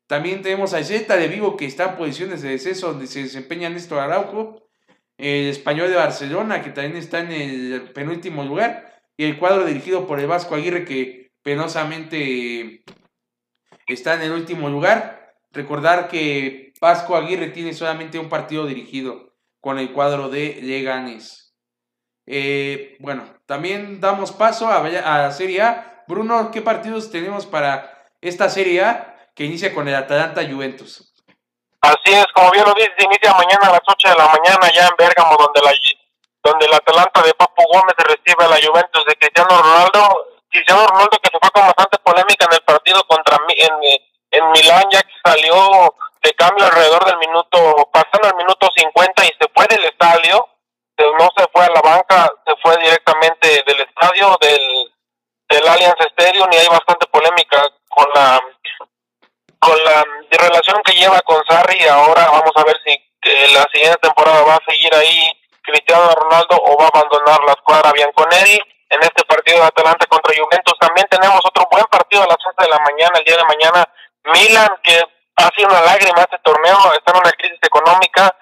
[0.06, 3.70] También tenemos a Celta de Vigo que está en posiciones de descenso donde se desempeña
[3.70, 4.62] Néstor Araujo.
[5.16, 10.06] El español de Barcelona que también está en el penúltimo lugar y el cuadro dirigido
[10.06, 12.84] por el Vasco Aguirre que penosamente
[13.86, 15.34] está en el último lugar.
[15.52, 21.54] Recordar que Vasco Aguirre tiene solamente un partido dirigido con el cuadro de Leganes.
[22.26, 26.04] Eh, bueno, también damos paso a, la Serie A.
[26.08, 31.12] Bruno, ¿qué partidos tenemos para esta Serie A que inicia con el Atalanta Juventus?
[31.80, 34.88] Así es, como bien lo dices, inicia mañana a las 8 de la mañana ya
[34.88, 35.72] en Bérgamo, donde la
[36.44, 40.26] donde el Atalanta de Papu Gómez recibe a la Juventus de Cristiano Ronaldo.
[40.50, 43.98] Cristiano Ronaldo que se fue con bastante polémica en el partido contra en,
[44.30, 49.28] en Milán, ya que salió de cambio alrededor del minuto, pasando el minuto 50 y
[49.28, 50.46] se fue del estadio.
[50.96, 54.92] No se fue a la banca, se fue directamente del estadio, del,
[55.48, 58.40] del Allianz Stadium y hay bastante polémica con la
[59.58, 61.82] con la relación que lleva con Sarri.
[61.88, 65.32] Ahora vamos a ver si eh, la siguiente temporada va a seguir ahí
[65.64, 68.60] Cristiano Ronaldo o va a abandonar la escuadra Bianconeri
[68.90, 70.78] en este partido de Atalanta contra Juventus.
[70.78, 73.84] También tenemos otro buen partido a las 11 de la mañana, el día de mañana.
[74.24, 75.02] Milan, que
[75.36, 78.34] ha sido una lágrima este torneo, está en una crisis económica,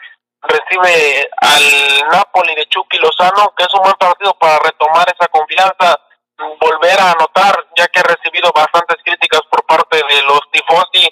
[0.42, 5.98] recibe al Napoli de Chucky Lozano, que es un buen partido para retomar esa confianza,
[6.60, 11.08] volver a anotar, ya que ha recibido bastantes críticas por parte de los tifosi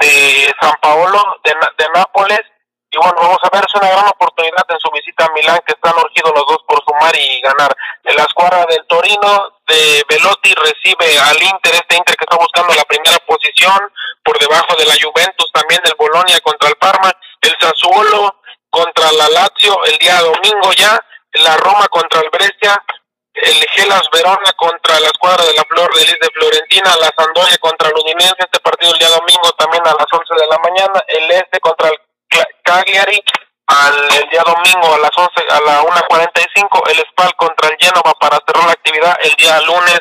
[0.00, 2.40] de San Paolo, de, de Nápoles,
[2.92, 5.74] y bueno, vamos a ver, es una gran oportunidad en su visita a Milán, que
[5.74, 7.74] están urgidos los dos por sumar y ganar.
[8.02, 12.84] La escuadra del Torino, de Velotti, recibe al Inter, este Inter que está buscando la
[12.84, 13.78] primera posición,
[14.24, 17.12] por debajo de la Juventus, también del Bolonia contra el Parma,
[17.42, 20.98] el Sassuolo contra la Lazio el día domingo ya,
[21.34, 22.82] la Roma contra el Brescia,
[23.34, 27.56] el Gelas Verona contra la escuadra de la Flor de Lis de Florentina, la Sandoria
[27.58, 31.04] contra el Udinese, este partido el día domingo también a las 11 de la mañana,
[31.08, 31.98] el Este contra el
[32.62, 33.22] Cagliari
[33.66, 38.12] al el día domingo a las 11 a la 1.45 el Spal contra el Genova
[38.18, 40.00] para cerrar la actividad el día lunes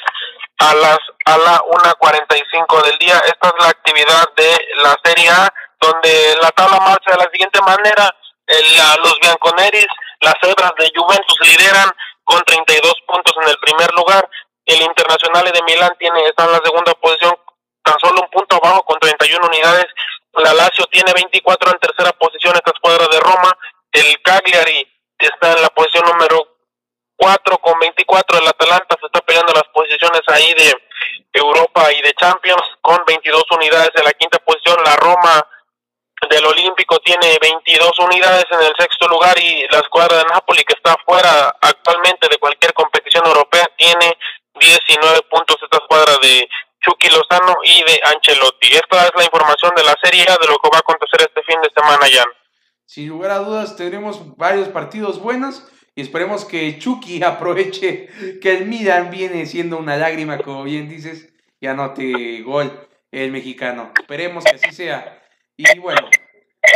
[0.59, 3.17] a las a la 1.45 del día.
[3.25, 7.61] Esta es la actividad de la Serie A donde la tabla marcha de la siguiente
[7.61, 8.15] manera.
[8.47, 8.65] El,
[9.03, 9.87] los bianconeris
[10.21, 11.89] las cebras de Juventus lideran
[12.23, 14.27] con 32 puntos en el primer lugar.
[14.65, 17.37] El Internacional de Milán tiene está en la segunda posición
[17.83, 19.85] tan solo un punto abajo con 31 unidades
[20.39, 23.57] la Lazio tiene 24 en tercera posición, esta escuadra de Roma.
[23.91, 24.87] El Cagliari
[25.17, 26.57] está en la posición número
[27.17, 28.39] 4 con 24.
[28.39, 30.73] El Atalanta se está peleando las posiciones ahí de
[31.33, 34.77] Europa y de Champions con 22 unidades en la quinta posición.
[34.83, 35.45] La Roma
[36.29, 40.73] del Olímpico tiene 22 unidades en el sexto lugar y la escuadra de Napoli que
[40.73, 44.17] está fuera actualmente de cualquier competición europea tiene
[44.59, 46.47] 19 puntos esta escuadra de
[46.89, 48.67] Chucky Lozano y de Ancelotti.
[48.73, 51.61] Esta es la información de la serie de lo que va a acontecer este fin
[51.61, 52.25] de semana, ya.
[52.85, 58.07] Sin lugar a dudas, tendremos varios partidos buenos y esperemos que Chucky aproveche
[58.41, 61.29] que el Milan viene siendo una lágrima, como bien dices,
[61.59, 63.91] y anote gol el mexicano.
[63.99, 65.21] Esperemos que así sea.
[65.57, 66.09] Y bueno,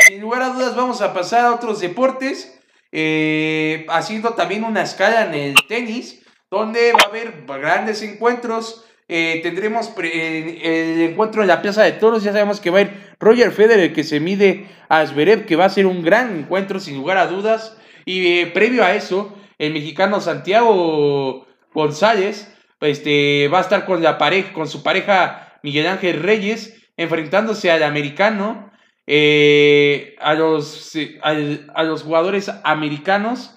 [0.07, 2.59] sin lugar a dudas, vamos a pasar a otros deportes,
[2.91, 8.85] eh, haciendo también una escala en el tenis, donde va a haber grandes encuentros.
[9.07, 12.23] Eh, tendremos el encuentro en la Plaza de Toros.
[12.23, 15.65] Ya sabemos que va a ir Roger Federer, que se mide a Zverev, que va
[15.65, 17.77] a ser un gran encuentro, sin lugar a dudas.
[18.05, 24.17] Y eh, previo a eso, el mexicano Santiago González este, va a estar con, la
[24.17, 28.71] pareja, con su pareja Miguel Ángel Reyes, enfrentándose al americano,
[29.07, 33.55] eh, a, los, a, los jugadores americanos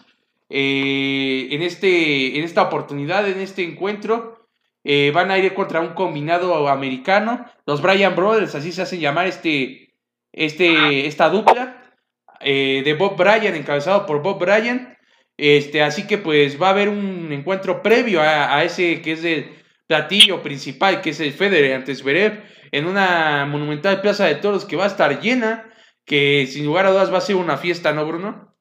[0.48, 4.35] en, este, en esta oportunidad, en este encuentro.
[4.88, 7.44] Eh, van a ir contra un combinado americano.
[7.66, 9.96] Los Bryan Brothers, así se hacen llamar este,
[10.30, 11.82] este, esta dupla.
[12.38, 14.96] Eh, de Bob Bryan, encabezado por Bob Bryan.
[15.36, 19.60] Este, así que pues va a haber un encuentro previo a, ese que es el
[19.88, 24.76] platillo principal, que es el Federer antes Zverev, en una monumental plaza de toros que
[24.76, 25.68] va a estar llena,
[26.04, 28.54] que sin lugar a dudas va a ser una fiesta, ¿no, Bruno?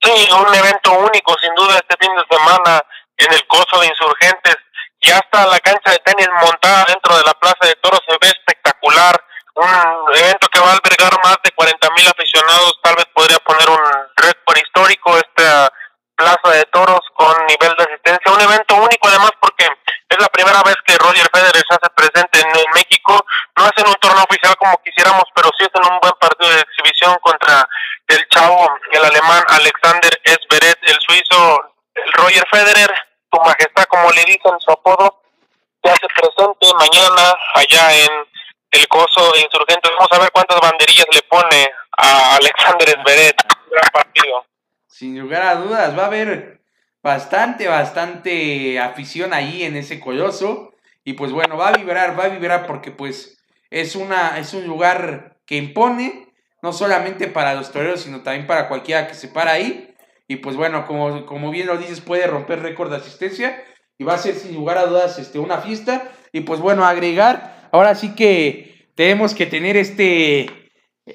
[0.00, 2.80] Sí, un evento único, sin duda, este fin de semana
[3.16, 4.56] en el Coso de Insurgentes
[5.02, 8.28] ya está la cancha de tenis montada dentro de la Plaza de Toros, se ve
[8.28, 9.20] espectacular.
[9.54, 9.68] Un
[10.16, 13.80] evento que va a albergar más de 40 mil aficionados, tal vez podría poner un
[14.16, 15.70] récord histórico esta
[16.16, 18.32] Plaza de Toros con nivel de asistencia.
[18.32, 19.66] Un evento único además porque
[20.08, 23.26] es la primera vez que Roger Federer se hace presente en, México.
[23.56, 26.60] No es un torneo oficial como quisiéramos, pero sí es en un buen partido de
[26.60, 27.66] exhibición contra
[28.08, 31.74] el chavo, el alemán Alexander Esberet, el suizo
[32.14, 32.94] Roger Federer
[33.32, 35.22] su majestad, como le dicen su apodo,
[35.82, 38.10] se hace presente mañana allá en
[38.70, 39.90] el coso de insurgentes.
[39.98, 43.34] Vamos a ver cuántas banderillas le pone a Alexander Zverev.
[43.70, 44.46] Gran partido.
[44.86, 46.60] Sin lugar a dudas, va a haber
[47.02, 50.74] bastante, bastante afición ahí en ese coloso.
[51.04, 53.38] Y pues bueno, va a vibrar, va a vibrar porque pues
[53.70, 58.68] es, una, es un lugar que impone, no solamente para los toreros, sino también para
[58.68, 59.91] cualquiera que se para ahí.
[60.32, 63.62] Y pues bueno, como, como bien lo dices, puede romper récord de asistencia
[63.98, 66.10] y va a ser sin lugar a dudas este, una fiesta.
[66.32, 70.46] Y pues bueno, agregar, ahora sí que tenemos que tener este,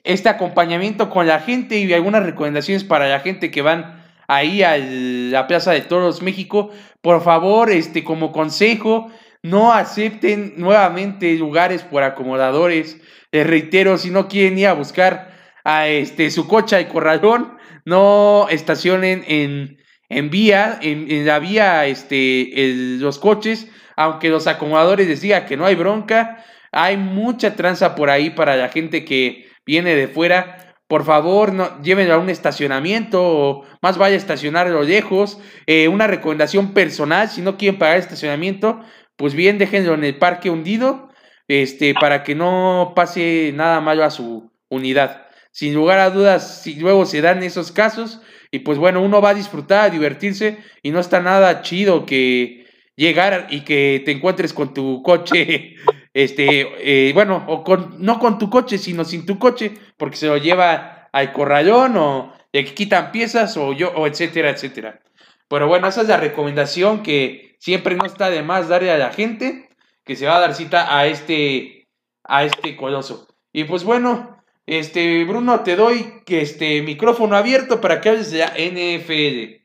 [0.04, 4.78] este acompañamiento con la gente y algunas recomendaciones para la gente que van ahí a
[4.78, 6.70] la Plaza de Toros México.
[7.02, 9.12] Por favor, este, como consejo,
[9.42, 13.02] no acepten nuevamente lugares por acomodadores.
[13.32, 15.32] Les reitero, si no quieren ir a buscar
[15.64, 17.57] a este, su cocha y corralón,
[17.88, 19.78] no estacionen en,
[20.10, 22.52] en vía, en, la vía, este,
[23.00, 28.10] los coches, aunque los acomodadores les digan que no hay bronca, hay mucha tranza por
[28.10, 30.76] ahí para la gente que viene de fuera.
[30.90, 35.40] Por favor, no, llévenlo a un estacionamiento o más vaya a estacionar a lo lejos.
[35.66, 38.82] Eh, una recomendación personal, si no quieren pagar estacionamiento,
[39.16, 41.08] pues bien, déjenlo en el parque hundido,
[41.48, 45.27] este, para que no pase nada malo a su unidad.
[45.58, 49.32] Sin lugar a dudas, si luego se dan esos casos, y pues bueno, uno va
[49.32, 54.54] a disfrutar, a divertirse, y no está nada chido que llegar y que te encuentres
[54.54, 55.74] con tu coche,
[56.14, 60.28] este, eh, bueno, o con, no con tu coche, sino sin tu coche, porque se
[60.28, 65.02] lo lleva al corralón o le quitan piezas o yo, o etcétera, etcétera.
[65.48, 69.10] Pero bueno, esa es la recomendación que siempre no está de más darle a la
[69.10, 69.70] gente
[70.06, 71.88] que se va a dar cita a este,
[72.26, 73.28] a este coloso.
[73.52, 74.37] Y pues bueno,
[74.68, 79.64] este, Bruno, te doy este micrófono abierto para que hables de la NFL.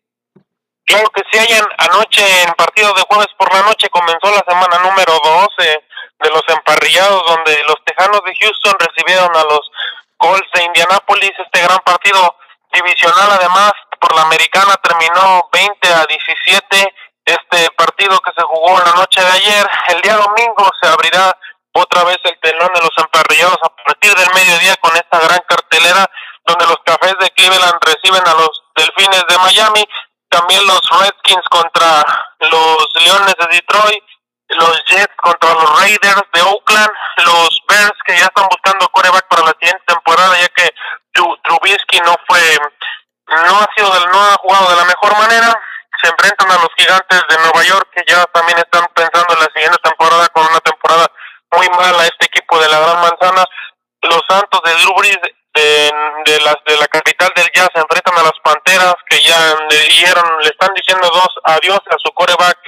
[0.86, 4.78] Claro que sí, ayer anoche en partido de jueves por la noche comenzó la semana
[4.78, 5.12] número
[5.59, 5.82] 12
[6.20, 9.70] de los emparrillados donde los Tejanos de Houston recibieron a los
[10.16, 12.36] Colts de Indianápolis, este gran partido
[12.72, 16.94] divisional además por la americana terminó 20 a 17
[17.24, 19.70] este partido que se jugó la noche de ayer.
[19.88, 21.36] El día domingo se abrirá
[21.73, 26.09] otra vez el telón de los emparrillados a partir del mediodía con esta gran cartelera
[26.45, 29.89] donde los cafés de Cleveland reciben a los delfines de Miami,
[30.29, 32.05] también los Redskins contra
[32.41, 34.05] los Leones de Detroit,
[34.49, 36.91] los Jets contra los Raiders de Oakland,
[37.25, 40.75] los Bears que ya están buscando coreback para la siguiente temporada ya que
[41.12, 42.41] Trubisky no fue
[43.27, 45.59] no ha sido del, no ha jugado de la mejor manera
[46.03, 49.49] se enfrentan a los gigantes de Nueva York que ya también están pensando en la
[49.55, 51.11] siguiente temporada con una temporada
[51.53, 53.44] muy mala este equipo de la Gran Manzana.
[54.03, 54.94] Los Santos de Drew
[55.55, 55.92] de,
[56.24, 59.78] de, las de la capital del jazz se enfrentan a las Panteras que ya le
[59.88, 62.59] dieron le están diciendo dos adiós a su coreback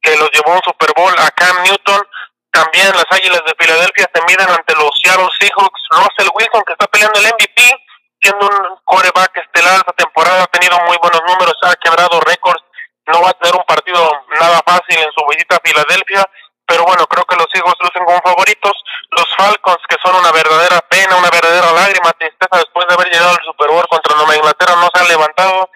[0.00, 2.02] que los llevó a un Super Bowl a Cam Newton.
[2.50, 5.82] También las Águilas de Filadelfia se miden ante los Seattle Seahawks.
[5.90, 7.84] Russell Wilson que está peleando el MVP
[8.24, 12.64] siendo un coreback estelar esta temporada, ha tenido muy buenos números, ha quebrado récords,
[13.06, 14.00] no va a tener un partido
[14.40, 16.24] nada fácil en su visita a Filadelfia,
[16.66, 18.72] pero bueno, creo que los Eagles lucen como favoritos.
[19.10, 23.30] Los Falcons, que son una verdadera pena, una verdadera lágrima, tristeza después de haber llegado
[23.30, 25.70] al Super Bowl contra Nueva Inglaterra, no se han levantado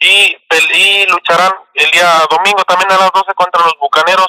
[0.00, 4.28] y, lucharán el día domingo también a las 12 contra los Bucaneros.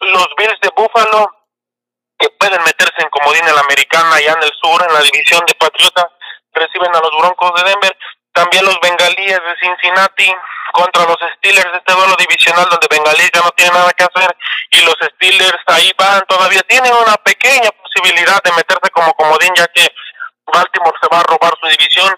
[0.00, 1.30] Los Bills de Buffalo,
[2.18, 5.44] que pueden meterse en comodín en la americana allá en el sur, en la división
[5.46, 6.06] de Patriotas,
[6.52, 7.96] reciben a los Broncos de Denver,
[8.34, 10.34] también los Bengalíes de Cincinnati
[10.72, 14.36] contra los Steelers, este duelo divisional donde Bengalíes ya no tiene nada que hacer
[14.70, 19.66] y los Steelers ahí van, todavía tienen una pequeña posibilidad de meterse como comodín ya
[19.68, 19.86] que
[20.52, 22.12] Baltimore se va a robar su división.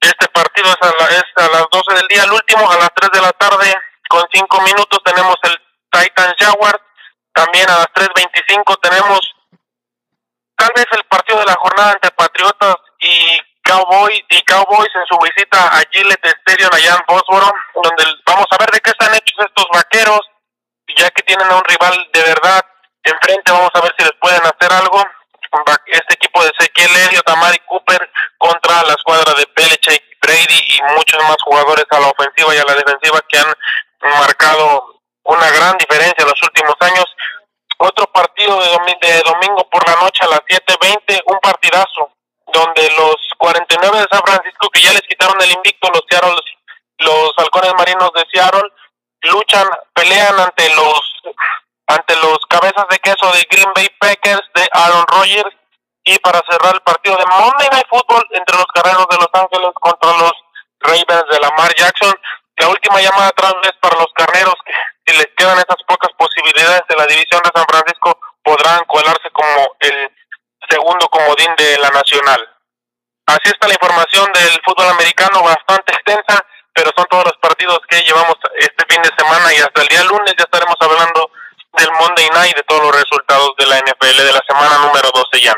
[0.00, 3.10] Este partido es a, es a las 12 del día, el último a las 3
[3.10, 3.74] de la tarde
[4.08, 5.58] con 5 minutos tenemos el
[5.90, 6.80] Titans Jaguars,
[7.32, 9.20] también a las 3.25 tenemos
[10.56, 15.18] tal vez el partido de la jornada entre Patriotas y Cowboys y Cowboys en su
[15.18, 17.52] visita a Gillette Stadium allá en Fósforo,
[17.82, 20.20] donde vamos a ver de qué están hechos estos vaqueros,
[20.96, 22.64] ya que tienen a un rival de verdad
[23.02, 25.02] enfrente, vamos a ver si les pueden hacer algo.
[25.86, 31.22] Este equipo de Ezequiel Elliott, Tamari Cooper contra la escuadra de Belichick, Brady y muchos
[31.22, 33.54] más jugadores a la ofensiva y a la defensiva que han
[34.18, 37.04] marcado una gran diferencia en los últimos años.
[37.78, 42.10] Otro partido de domingo por la noche a las 7:20, un partidazo
[42.54, 46.36] donde los 49 de San Francisco que ya les quitaron el invicto, los Seattle,
[46.98, 48.70] los halcones marinos de Seattle,
[49.22, 51.00] luchan, pelean ante los
[51.86, 55.54] ante los cabezas de queso de Green Bay Packers de Aaron Rodgers
[56.04, 59.70] y para cerrar el partido de Monday Night Football entre los carreros de Los Ángeles
[59.74, 60.32] contra los
[60.80, 62.14] Ravens de Lamar Jackson.
[62.56, 64.72] La última llamada atrás es para los carneros que
[65.06, 69.76] si les quedan esas pocas posibilidades de la división de San Francisco podrán colarse como
[69.80, 70.10] el
[70.68, 72.40] segundo comodín de la Nacional.
[73.26, 76.44] Así está la información del fútbol americano, bastante extensa,
[76.74, 80.04] pero son todos los partidos que llevamos este fin de semana y hasta el día
[80.04, 81.30] lunes ya estaremos hablando
[81.78, 85.40] del Monday Night, de todos los resultados de la NFL de la semana número 12
[85.42, 85.54] ya.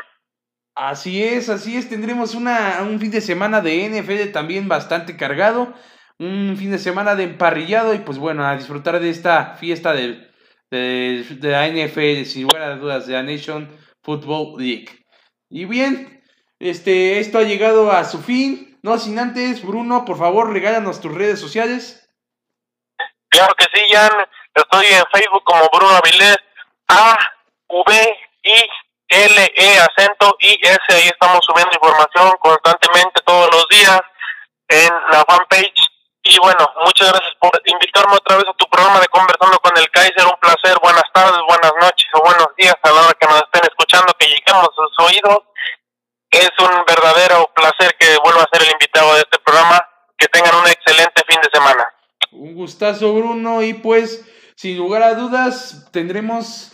[0.77, 5.73] Así es, así es, tendremos una, un fin de semana de NFL también bastante cargado,
[6.19, 10.31] un fin de semana de emparrillado y pues bueno, a disfrutar de esta fiesta de,
[10.71, 13.69] de, de la NFL, sin lugar a dudas, de la Nation
[14.07, 15.05] Football League.
[15.51, 16.23] Y bien,
[16.61, 18.79] este, esto ha llegado a su fin.
[18.83, 22.09] No sin antes, Bruno, por favor, regálanos tus redes sociales.
[23.29, 24.13] Claro que sí, Jan.
[24.55, 26.39] Estoy en Facebook como Bruno Avilés.
[26.89, 27.19] A,
[27.69, 28.69] V, I,
[29.09, 30.81] L, E, acento, I, S.
[30.89, 34.01] Ahí estamos subiendo información constantemente todos los días
[34.69, 35.86] en la fanpage.
[36.29, 39.89] Y bueno, muchas gracias por invitarme otra vez a tu programa de Conversando con el
[39.91, 40.27] Kaiser.
[40.27, 40.77] Un placer.
[40.83, 44.27] Buenas tardes, buenas noches o buenos días a la hora que nos estén escuchando, que
[44.27, 45.45] lleguemos a sus oídos.
[46.33, 49.87] Es un verdadero placer que vuelva a ser el invitado de este programa.
[50.19, 51.87] Que tengan un excelente fin de semana.
[52.33, 53.63] Un gustazo, Bruno.
[53.63, 54.25] Y pues,
[54.57, 56.73] sin lugar a dudas, tendremos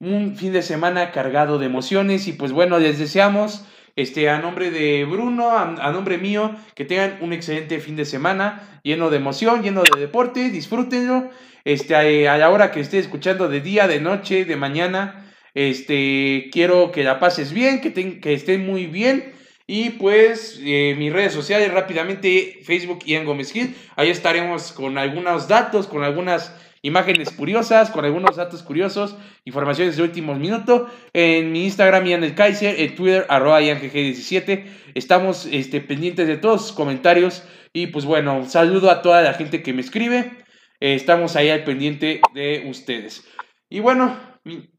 [0.00, 2.28] un fin de semana cargado de emociones.
[2.28, 3.62] Y pues bueno, les deseamos
[3.96, 8.80] este, a nombre de Bruno, a, nombre mío, que tengan un excelente fin de semana,
[8.82, 11.30] lleno de emoción, lleno de deporte, disfrútenlo,
[11.64, 16.92] este, a, la hora que esté escuchando de día, de noche, de mañana, este, quiero
[16.92, 19.32] que la pases bien, que, que estén muy bien,
[19.66, 23.74] y pues eh, mis redes sociales rápidamente, Facebook Ian Gómez Gil.
[23.96, 26.54] Ahí estaremos con algunos datos, con algunas
[26.86, 30.90] imágenes curiosas, con algunos datos curiosos, informaciones de últimos minutos.
[31.12, 34.64] En mi Instagram Ian el Kaiser, en Twitter arroba IanGG17.
[34.94, 37.42] Estamos este, pendientes de todos sus comentarios.
[37.72, 40.32] Y pues bueno, saludo a toda la gente que me escribe.
[40.80, 43.24] Eh, estamos ahí al pendiente de ustedes.
[43.68, 44.16] Y bueno,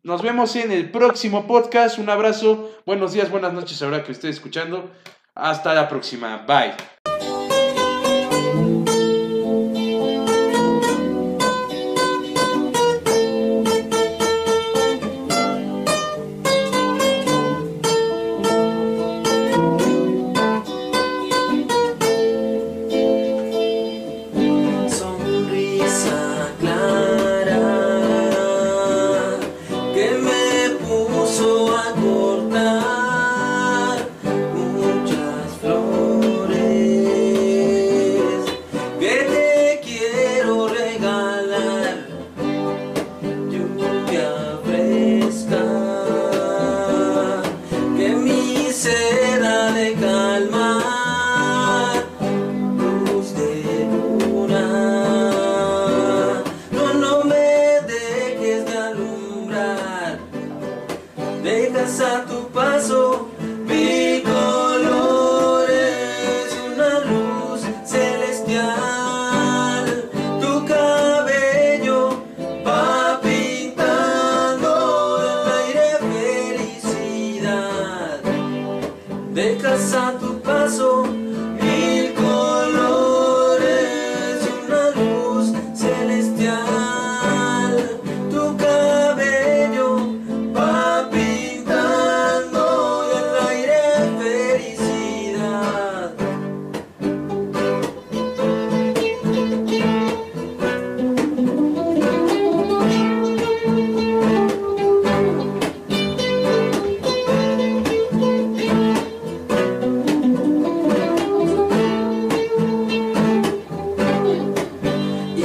[0.03, 1.99] nos vemos en el próximo podcast.
[1.99, 2.72] Un abrazo.
[2.86, 4.91] Buenos días, buenas noches, ahora que esté escuchando.
[5.36, 6.45] Hasta la próxima.
[6.47, 6.74] Bye.